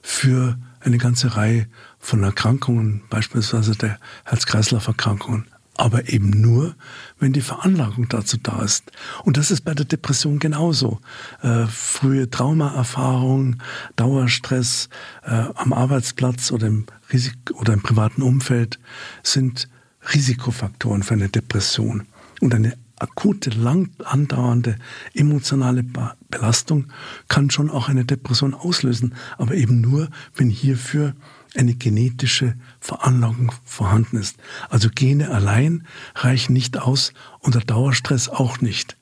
[0.00, 1.66] für eine ganze Reihe
[1.98, 6.74] von Erkrankungen, beispielsweise der Herz-Kreislauf-Erkrankungen aber eben nur,
[7.18, 8.92] wenn die Veranlagung dazu da ist.
[9.24, 11.00] Und das ist bei der Depression genauso.
[11.42, 13.62] Äh, frühe Traumaerfahrungen,
[13.96, 14.88] Dauerstress
[15.24, 18.78] äh, am Arbeitsplatz oder im, Risik oder im privaten Umfeld
[19.22, 19.68] sind
[20.14, 22.06] Risikofaktoren für eine Depression.
[22.40, 24.76] Und eine akute, lang andauernde
[25.14, 25.84] emotionale
[26.30, 26.86] Belastung
[27.28, 31.14] kann schon auch eine Depression auslösen, aber eben nur, wenn hierfür
[31.54, 34.36] eine genetische Veranlagung vorhanden ist.
[34.68, 38.96] Also Gene allein reichen nicht aus und der Dauerstress auch nicht.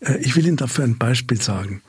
[0.00, 1.82] Äh, ich will Ihnen dafür ein Beispiel sagen.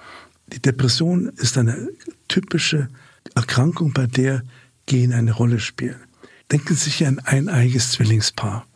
[0.48, 1.90] Die Depression ist eine
[2.28, 2.90] typische
[3.36, 4.44] Erkrankung, bei der
[4.86, 6.02] Gene eine Rolle spielen.
[6.52, 8.68] Denken Sie sich an ein eiges Zwillingspaar.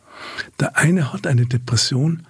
[0.58, 2.26] Der eine hat eine Depression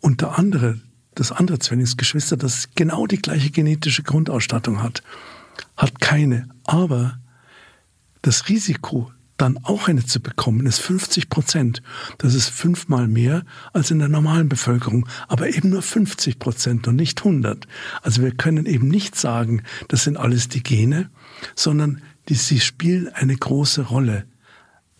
[0.00, 0.78] und der andere,
[1.14, 5.02] das andere Zwillingsgeschwister, das genau die gleiche genetische Grundausstattung hat,
[5.74, 6.50] hat keine.
[6.64, 7.18] Aber
[8.20, 11.82] das Risiko, dann auch eine zu bekommen, ist 50 Prozent.
[12.18, 16.96] Das ist fünfmal mehr als in der normalen Bevölkerung, aber eben nur 50 Prozent und
[16.96, 17.66] nicht 100.
[18.02, 21.08] Also wir können eben nicht sagen, das sind alles die Gene,
[21.54, 24.26] sondern die, sie spielen eine große Rolle.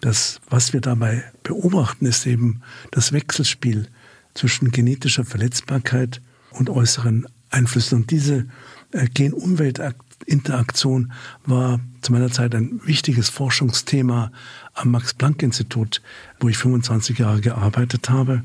[0.00, 2.62] Das, was wir dabei beobachten, ist eben
[2.92, 3.88] das Wechselspiel
[4.34, 8.02] zwischen genetischer Verletzbarkeit und äußeren Einflüssen.
[8.02, 8.46] Und diese
[8.92, 11.12] Gen-Umwelt-Interaktion
[11.44, 14.32] war zu meiner Zeit ein wichtiges Forschungsthema
[14.74, 16.02] am Max-Planck-Institut,
[16.40, 18.44] wo ich 25 Jahre gearbeitet habe.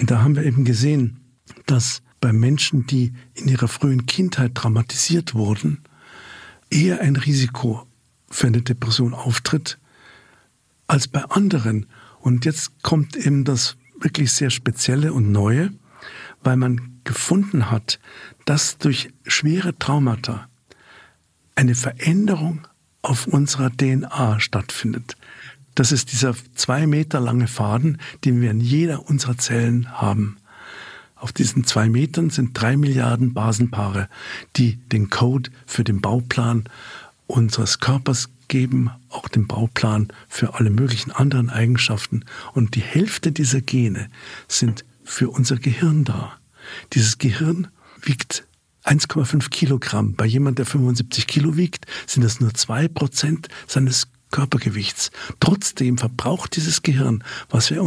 [0.00, 1.20] Und da haben wir eben gesehen,
[1.66, 5.82] dass bei Menschen, die in ihrer frühen Kindheit traumatisiert wurden,
[6.70, 7.86] eher ein Risiko
[8.30, 9.78] für eine Depression auftritt
[10.86, 11.86] als bei anderen.
[12.20, 15.70] Und jetzt kommt eben das wirklich sehr Spezielle und Neue,
[16.44, 17.98] weil man gefunden hat,
[18.44, 20.48] dass durch schwere Traumata
[21.54, 22.66] eine Veränderung
[23.02, 25.16] auf unserer DNA stattfindet.
[25.74, 30.36] Das ist dieser zwei Meter lange Faden, den wir in jeder unserer Zellen haben.
[31.16, 34.08] Auf diesen zwei Metern sind drei Milliarden Basenpaare,
[34.56, 36.64] die den Code für den Bauplan
[37.26, 42.24] unseres Körpers geben, auch den Bauplan für alle möglichen anderen Eigenschaften.
[42.52, 44.10] Und die Hälfte dieser Gene
[44.48, 46.38] sind für unser Gehirn da.
[46.92, 47.68] Dieses Gehirn
[48.02, 48.46] wiegt
[48.84, 50.14] 1,5 Kilogramm.
[50.14, 55.10] Bei jemand, der 75 Kilo wiegt, sind das nur zwei Prozent seines Körpergewichts.
[55.38, 57.78] Trotzdem verbraucht dieses Gehirn, was wir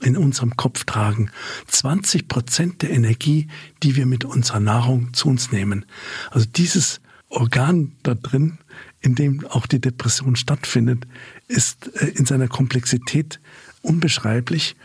[0.00, 1.30] in unserem Kopf tragen,
[1.68, 3.48] 20 Prozent der Energie,
[3.82, 5.84] die wir mit unserer Nahrung zu uns nehmen.
[6.30, 8.58] Also dieses Organ da drin,
[9.00, 11.06] in dem auch die Depression stattfindet,
[11.46, 13.38] ist äh, in seiner Komplexität
[13.82, 14.76] unbeschreiblich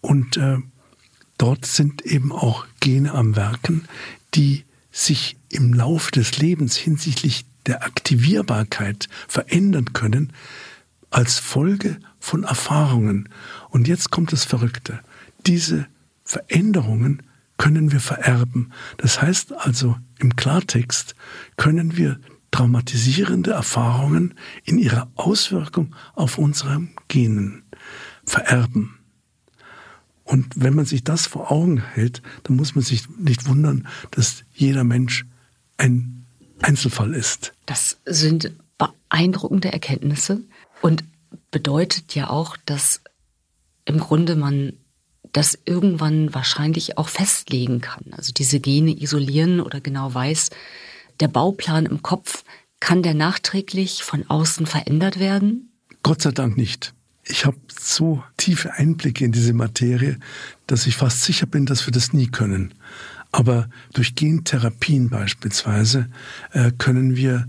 [0.00, 0.58] und äh,
[1.38, 3.88] dort sind eben auch Gene am Werken,
[4.34, 10.32] die sich im Lauf des Lebens hinsichtlich der Aktivierbarkeit verändern können
[11.10, 13.28] als Folge von Erfahrungen.
[13.70, 15.00] Und jetzt kommt das Verrückte.
[15.46, 15.86] Diese
[16.24, 17.22] Veränderungen
[17.56, 18.72] können wir vererben.
[18.96, 21.14] Das heißt also im Klartext
[21.56, 22.18] können wir
[22.50, 24.34] traumatisierende Erfahrungen
[24.64, 27.62] in ihrer Auswirkung auf unsere Genen
[28.24, 28.97] vererben.
[30.28, 34.44] Und wenn man sich das vor Augen hält, dann muss man sich nicht wundern, dass
[34.52, 35.24] jeder Mensch
[35.78, 36.26] ein
[36.60, 37.54] Einzelfall ist.
[37.64, 40.42] Das sind beeindruckende Erkenntnisse
[40.82, 41.02] und
[41.50, 43.00] bedeutet ja auch, dass
[43.86, 44.74] im Grunde man
[45.32, 48.04] das irgendwann wahrscheinlich auch festlegen kann.
[48.10, 50.50] Also diese Gene isolieren oder genau weiß,
[51.20, 52.44] der Bauplan im Kopf,
[52.80, 55.72] kann der nachträglich von außen verändert werden?
[56.02, 56.92] Gott sei Dank nicht.
[57.30, 60.18] Ich habe so tiefe Einblicke in diese Materie,
[60.66, 62.74] dass ich fast sicher bin, dass wir das nie können.
[63.32, 66.08] Aber durch Gentherapien beispielsweise
[66.52, 67.46] äh, können wir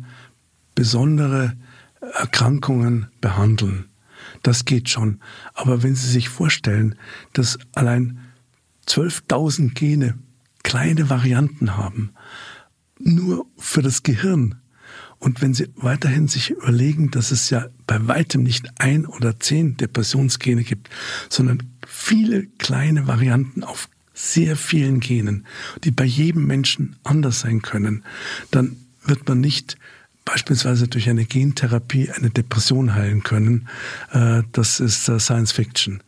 [0.76, 1.56] besondere
[2.02, 3.86] Erkrankungen behandeln.
[4.44, 5.20] Das geht schon.
[5.54, 6.96] Aber wenn Sie sich vorstellen,
[7.34, 8.20] dass allein
[8.88, 10.18] 12.000 Gene
[10.64, 12.14] kleine Varianten haben,
[13.00, 14.56] nur für das Gehirn.
[15.20, 19.76] Und wenn Sie weiterhin sich überlegen, dass es ja bei weitem nicht ein oder zehn
[19.76, 20.90] Depressionsgene gibt,
[21.28, 25.46] sondern viele kleine Varianten auf sehr vielen Genen,
[25.84, 28.04] die bei jedem Menschen anders sein können,
[28.52, 29.78] dann wird man nicht
[30.26, 33.68] beispielsweise durch eine Gentherapie eine Depression heilen können.
[34.12, 36.04] Äh, das ist äh, Science Fiction.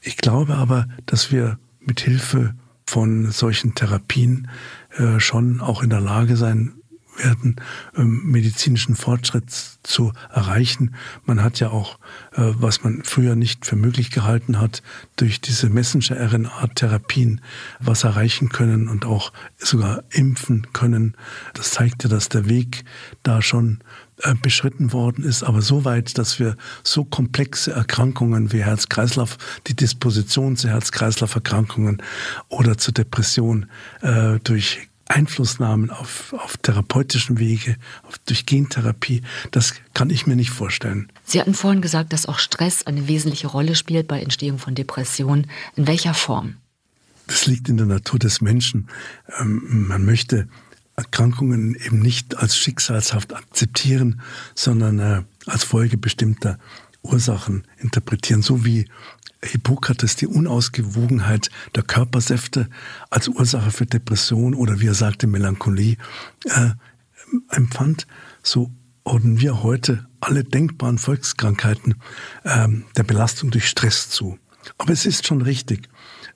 [0.00, 2.54] Ich glaube aber, dass wir mit Hilfe
[2.86, 4.48] von solchen Therapien
[4.96, 6.72] äh, schon auch in der Lage sein
[7.16, 7.56] werden,
[7.96, 9.50] ähm, medizinischen Fortschritt
[9.82, 10.94] zu erreichen.
[11.24, 11.98] Man hat ja auch,
[12.32, 14.82] äh, was man früher nicht für möglich gehalten hat,
[15.16, 17.40] durch diese Messenger-RNA-Therapien
[17.80, 21.16] was erreichen können und auch sogar impfen können.
[21.54, 22.84] Das zeigt ja, dass der Weg
[23.22, 23.80] da schon
[24.22, 29.74] äh, beschritten worden ist, aber so weit, dass wir so komplexe Erkrankungen wie Herz-Kreislauf, die
[29.74, 32.00] Disposition zu Herz-Kreislauf-Erkrankungen
[32.48, 33.66] oder zur Depression
[34.02, 40.50] äh, durch Einflussnahmen auf, auf therapeutischen Wege, auf, durch Gentherapie, das kann ich mir nicht
[40.50, 41.10] vorstellen.
[41.24, 45.46] Sie hatten vorhin gesagt, dass auch Stress eine wesentliche Rolle spielt bei Entstehung von Depressionen.
[45.76, 46.56] In welcher Form?
[47.26, 48.88] Das liegt in der Natur des Menschen.
[49.40, 50.48] Ähm, man möchte
[50.96, 54.20] Erkrankungen eben nicht als schicksalshaft akzeptieren,
[54.54, 56.58] sondern äh, als Folge bestimmter
[57.04, 58.88] Ursachen interpretieren, so wie
[59.42, 62.68] Hippokrates die Unausgewogenheit der Körpersäfte
[63.10, 65.96] als Ursache für Depression oder wie er sagte Melancholie
[66.44, 66.70] äh,
[67.50, 68.06] empfand,
[68.42, 68.70] so
[69.04, 71.96] ordnen wir heute alle denkbaren Volkskrankheiten
[72.44, 74.38] äh, der Belastung durch Stress zu.
[74.78, 75.88] Aber es ist schon richtig,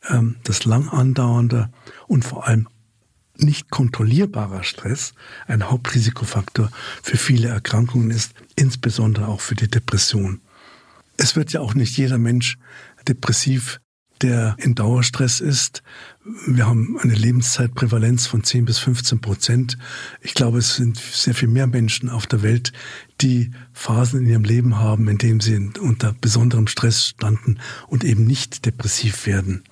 [0.02, 1.70] äh, dass lang andauernder
[2.06, 2.68] und vor allem
[3.36, 5.14] nicht kontrollierbarer Stress
[5.46, 6.70] ein Hauptrisikofaktor
[7.02, 10.40] für viele Erkrankungen ist, insbesondere auch für die Depression.
[11.18, 12.58] Es wird ja auch nicht jeder Mensch
[13.06, 13.80] depressiv,
[14.22, 15.82] der in Dauerstress ist.
[16.46, 19.78] Wir haben eine Lebenszeitprävalenz von 10 bis 15 Prozent.
[20.20, 22.72] Ich glaube, es sind sehr viel mehr Menschen auf der Welt,
[23.20, 27.58] die Phasen in ihrem Leben haben, in denen sie unter besonderem Stress standen
[27.88, 29.64] und eben nicht depressiv werden.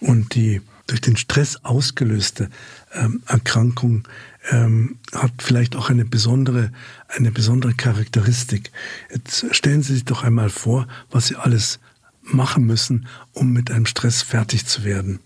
[0.00, 2.50] Und die durch den Stress ausgelöste
[2.92, 4.06] ähm, Erkrankung
[4.50, 6.70] ähm, hat vielleicht auch eine besondere,
[7.08, 8.70] eine besondere Charakteristik.
[9.10, 11.80] Jetzt stellen Sie sich doch einmal vor, was Sie alles
[12.22, 15.20] machen müssen, um mit einem Stress fertig zu werden.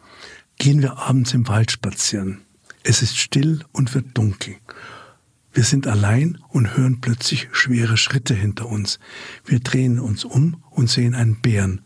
[0.58, 2.40] Gehen wir abends im Wald spazieren.
[2.82, 4.56] Es ist still und wird dunkel.
[5.52, 8.98] Wir sind allein und hören plötzlich schwere Schritte hinter uns.
[9.44, 11.82] Wir drehen uns um und sehen einen Bären,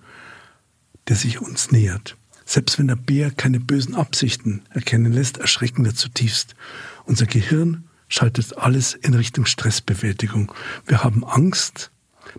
[1.08, 2.16] der sich uns nähert.
[2.45, 6.55] Selbst wenn der Bär keine bösen Absichten erkennen lässt, erschrecken wir zutiefst.
[7.05, 10.53] Unser Gehirn schaltet alles in Richtung Stressbewältigung.
[10.86, 11.90] Wir haben Angst,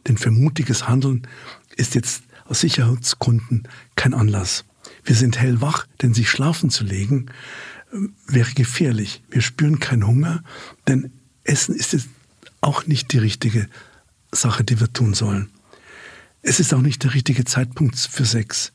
[0.07, 1.27] denn für mutiges Handeln
[1.75, 4.65] ist jetzt aus Sicherheitsgründen kein Anlass.
[5.03, 7.27] Wir sind hellwach, denn sich schlafen zu legen
[7.91, 7.97] äh,
[8.27, 9.23] wäre gefährlich.
[9.29, 10.43] Wir spüren keinen Hunger,
[10.87, 11.11] denn
[11.43, 12.09] Essen ist jetzt
[12.61, 13.67] auch nicht die richtige
[14.31, 15.49] Sache, die wir tun sollen.
[16.41, 18.73] Es ist auch nicht der richtige Zeitpunkt für Sex.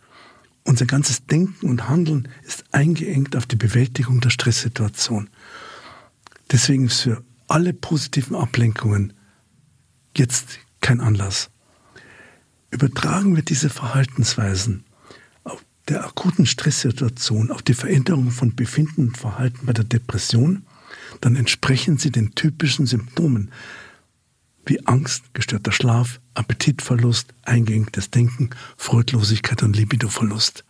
[0.68, 5.30] Unser ganzes Denken und Handeln ist eingeengt auf die Bewältigung der Stresssituation.
[6.52, 9.14] Deswegen ist für alle positiven Ablenkungen
[10.14, 11.48] jetzt kein Anlass.
[12.70, 14.84] Übertragen wir diese Verhaltensweisen
[15.42, 20.66] auf der akuten Stresssituation, auf die Veränderung von Befinden und Verhalten bei der Depression,
[21.22, 23.52] dann entsprechen sie den typischen Symptomen
[24.68, 30.64] wie Angst, gestörter Schlaf, Appetitverlust, eingeengtes Denken, Freudlosigkeit und Libidoverlust.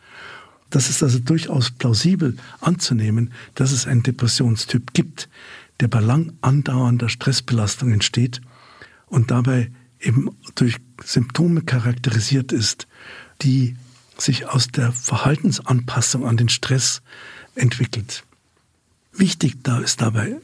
[0.70, 5.28] Das ist also durchaus plausibel anzunehmen, dass es einen Depressionstyp gibt,
[5.80, 8.40] der bei lang andauernder Stressbelastung entsteht
[9.07, 9.70] und dabei
[10.01, 12.86] eben durch Symptome charakterisiert ist,
[13.42, 13.76] die
[14.18, 17.03] sich aus der Verhaltensanpassung an den Stress
[17.55, 18.24] entwickelt.
[19.12, 20.36] Wichtig da ist dabei,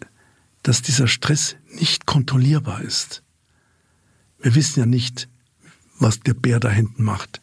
[0.63, 3.24] dass dieser Stress nicht kontrollierbar ist.
[4.45, 5.27] Wir wissen ja nicht,
[5.99, 7.41] was der Bär da hinten macht.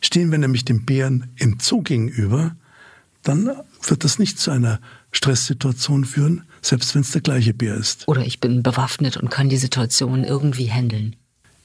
[0.00, 2.56] Stehen wir nämlich dem Bären im Zoo gegenüber,
[3.22, 3.48] dann
[3.86, 4.80] wird das nicht zu einer
[5.12, 8.08] Stresssituation führen, selbst wenn es der gleiche Bär ist.
[8.08, 11.14] Oder ich bin bewaffnet und kann die Situation irgendwie handeln.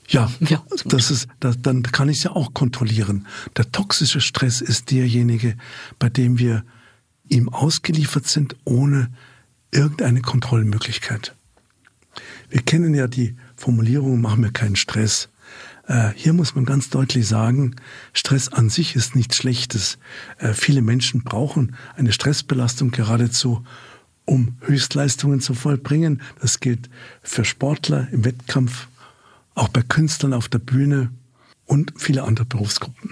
[0.09, 3.25] Ja, ja das ist, das, dann kann ich es ja auch kontrollieren.
[3.57, 5.57] Der toxische Stress ist derjenige,
[5.97, 6.63] bei dem wir
[7.29, 9.11] ihm ausgeliefert sind, ohne
[9.71, 11.33] irgendeine Kontrollmöglichkeit.
[12.49, 15.29] Wir kennen ja die Formulierung, machen wir keinen Stress.
[15.87, 17.75] Äh, hier muss man ganz deutlich sagen,
[18.13, 19.97] Stress an sich ist nichts Schlechtes.
[20.37, 23.63] Äh, viele Menschen brauchen eine Stressbelastung geradezu,
[24.25, 26.21] um Höchstleistungen zu vollbringen.
[26.41, 26.89] Das gilt
[27.21, 28.87] für Sportler im Wettkampf,
[29.53, 31.11] auch bei Künstlern auf der Bühne
[31.65, 33.11] und viele andere Berufsgruppen.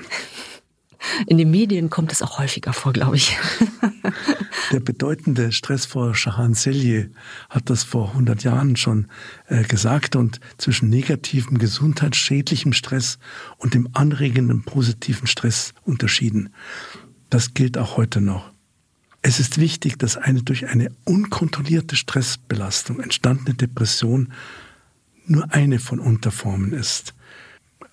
[1.28, 3.38] In den Medien kommt es auch häufiger vor, glaube ich.
[4.72, 7.10] Der bedeutende Stressforscher Hans Selye
[7.50, 9.08] hat das vor 100 Jahren schon
[9.48, 13.20] äh, gesagt und zwischen negativem, gesundheitsschädlichem Stress
[13.58, 16.50] und dem anregenden, positiven Stress unterschieden.
[17.30, 18.52] Das gilt auch heute noch.
[19.22, 24.34] Es ist wichtig, dass eine durch eine unkontrollierte Stressbelastung entstandene Depression
[25.26, 27.14] nur eine von Unterformen ist.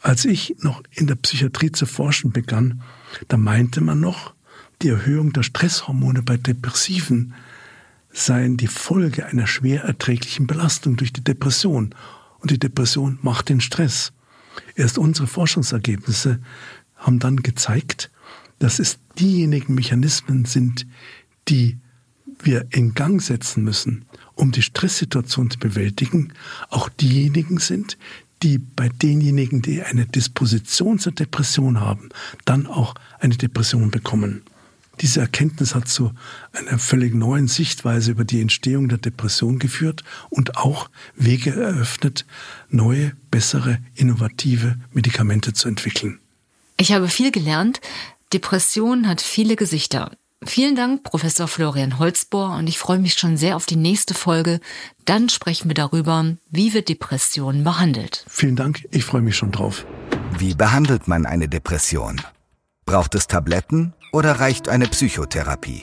[0.03, 2.83] Als ich noch in der Psychiatrie zu forschen begann,
[3.29, 4.35] da meinte man noch,
[4.83, 7.35] die Erhöhung der Stresshormone bei Depressiven
[8.13, 11.95] seien die Folge einer schwer erträglichen Belastung durch die Depression.
[12.39, 14.13] Und die Depression macht den Stress.
[14.75, 16.41] Erst unsere Forschungsergebnisse
[16.97, 18.11] haben dann gezeigt,
[18.59, 20.87] dass es diejenigen Mechanismen sind,
[21.49, 21.79] die
[22.43, 26.33] wir in Gang setzen müssen, um die Stresssituation zu bewältigen,
[26.69, 27.99] auch diejenigen sind,
[28.43, 32.09] die bei denjenigen, die eine Disposition zur Depression haben,
[32.45, 34.43] dann auch eine Depression bekommen.
[35.01, 36.12] Diese Erkenntnis hat zu
[36.53, 42.26] einer völlig neuen Sichtweise über die Entstehung der Depression geführt und auch Wege eröffnet,
[42.68, 46.18] neue, bessere, innovative Medikamente zu entwickeln.
[46.76, 47.80] Ich habe viel gelernt.
[48.32, 50.12] Depression hat viele Gesichter.
[50.47, 54.61] Vielen Dank, Professor Florian Holzbohr, und ich freue mich schon sehr auf die nächste Folge.
[55.05, 58.24] Dann sprechen wir darüber, wie wird Depression behandelt.
[58.26, 59.84] Vielen Dank, ich freue mich schon drauf.
[60.38, 62.22] Wie behandelt man eine Depression?
[62.86, 65.82] Braucht es Tabletten oder reicht eine Psychotherapie?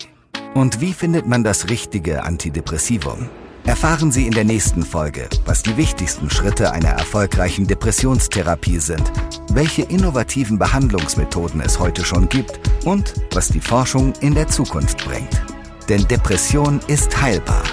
[0.55, 3.29] Und wie findet man das richtige Antidepressivum?
[3.67, 9.11] Erfahren Sie in der nächsten Folge, was die wichtigsten Schritte einer erfolgreichen Depressionstherapie sind,
[9.51, 15.41] welche innovativen Behandlungsmethoden es heute schon gibt und was die Forschung in der Zukunft bringt.
[15.89, 17.63] Denn Depression ist heilbar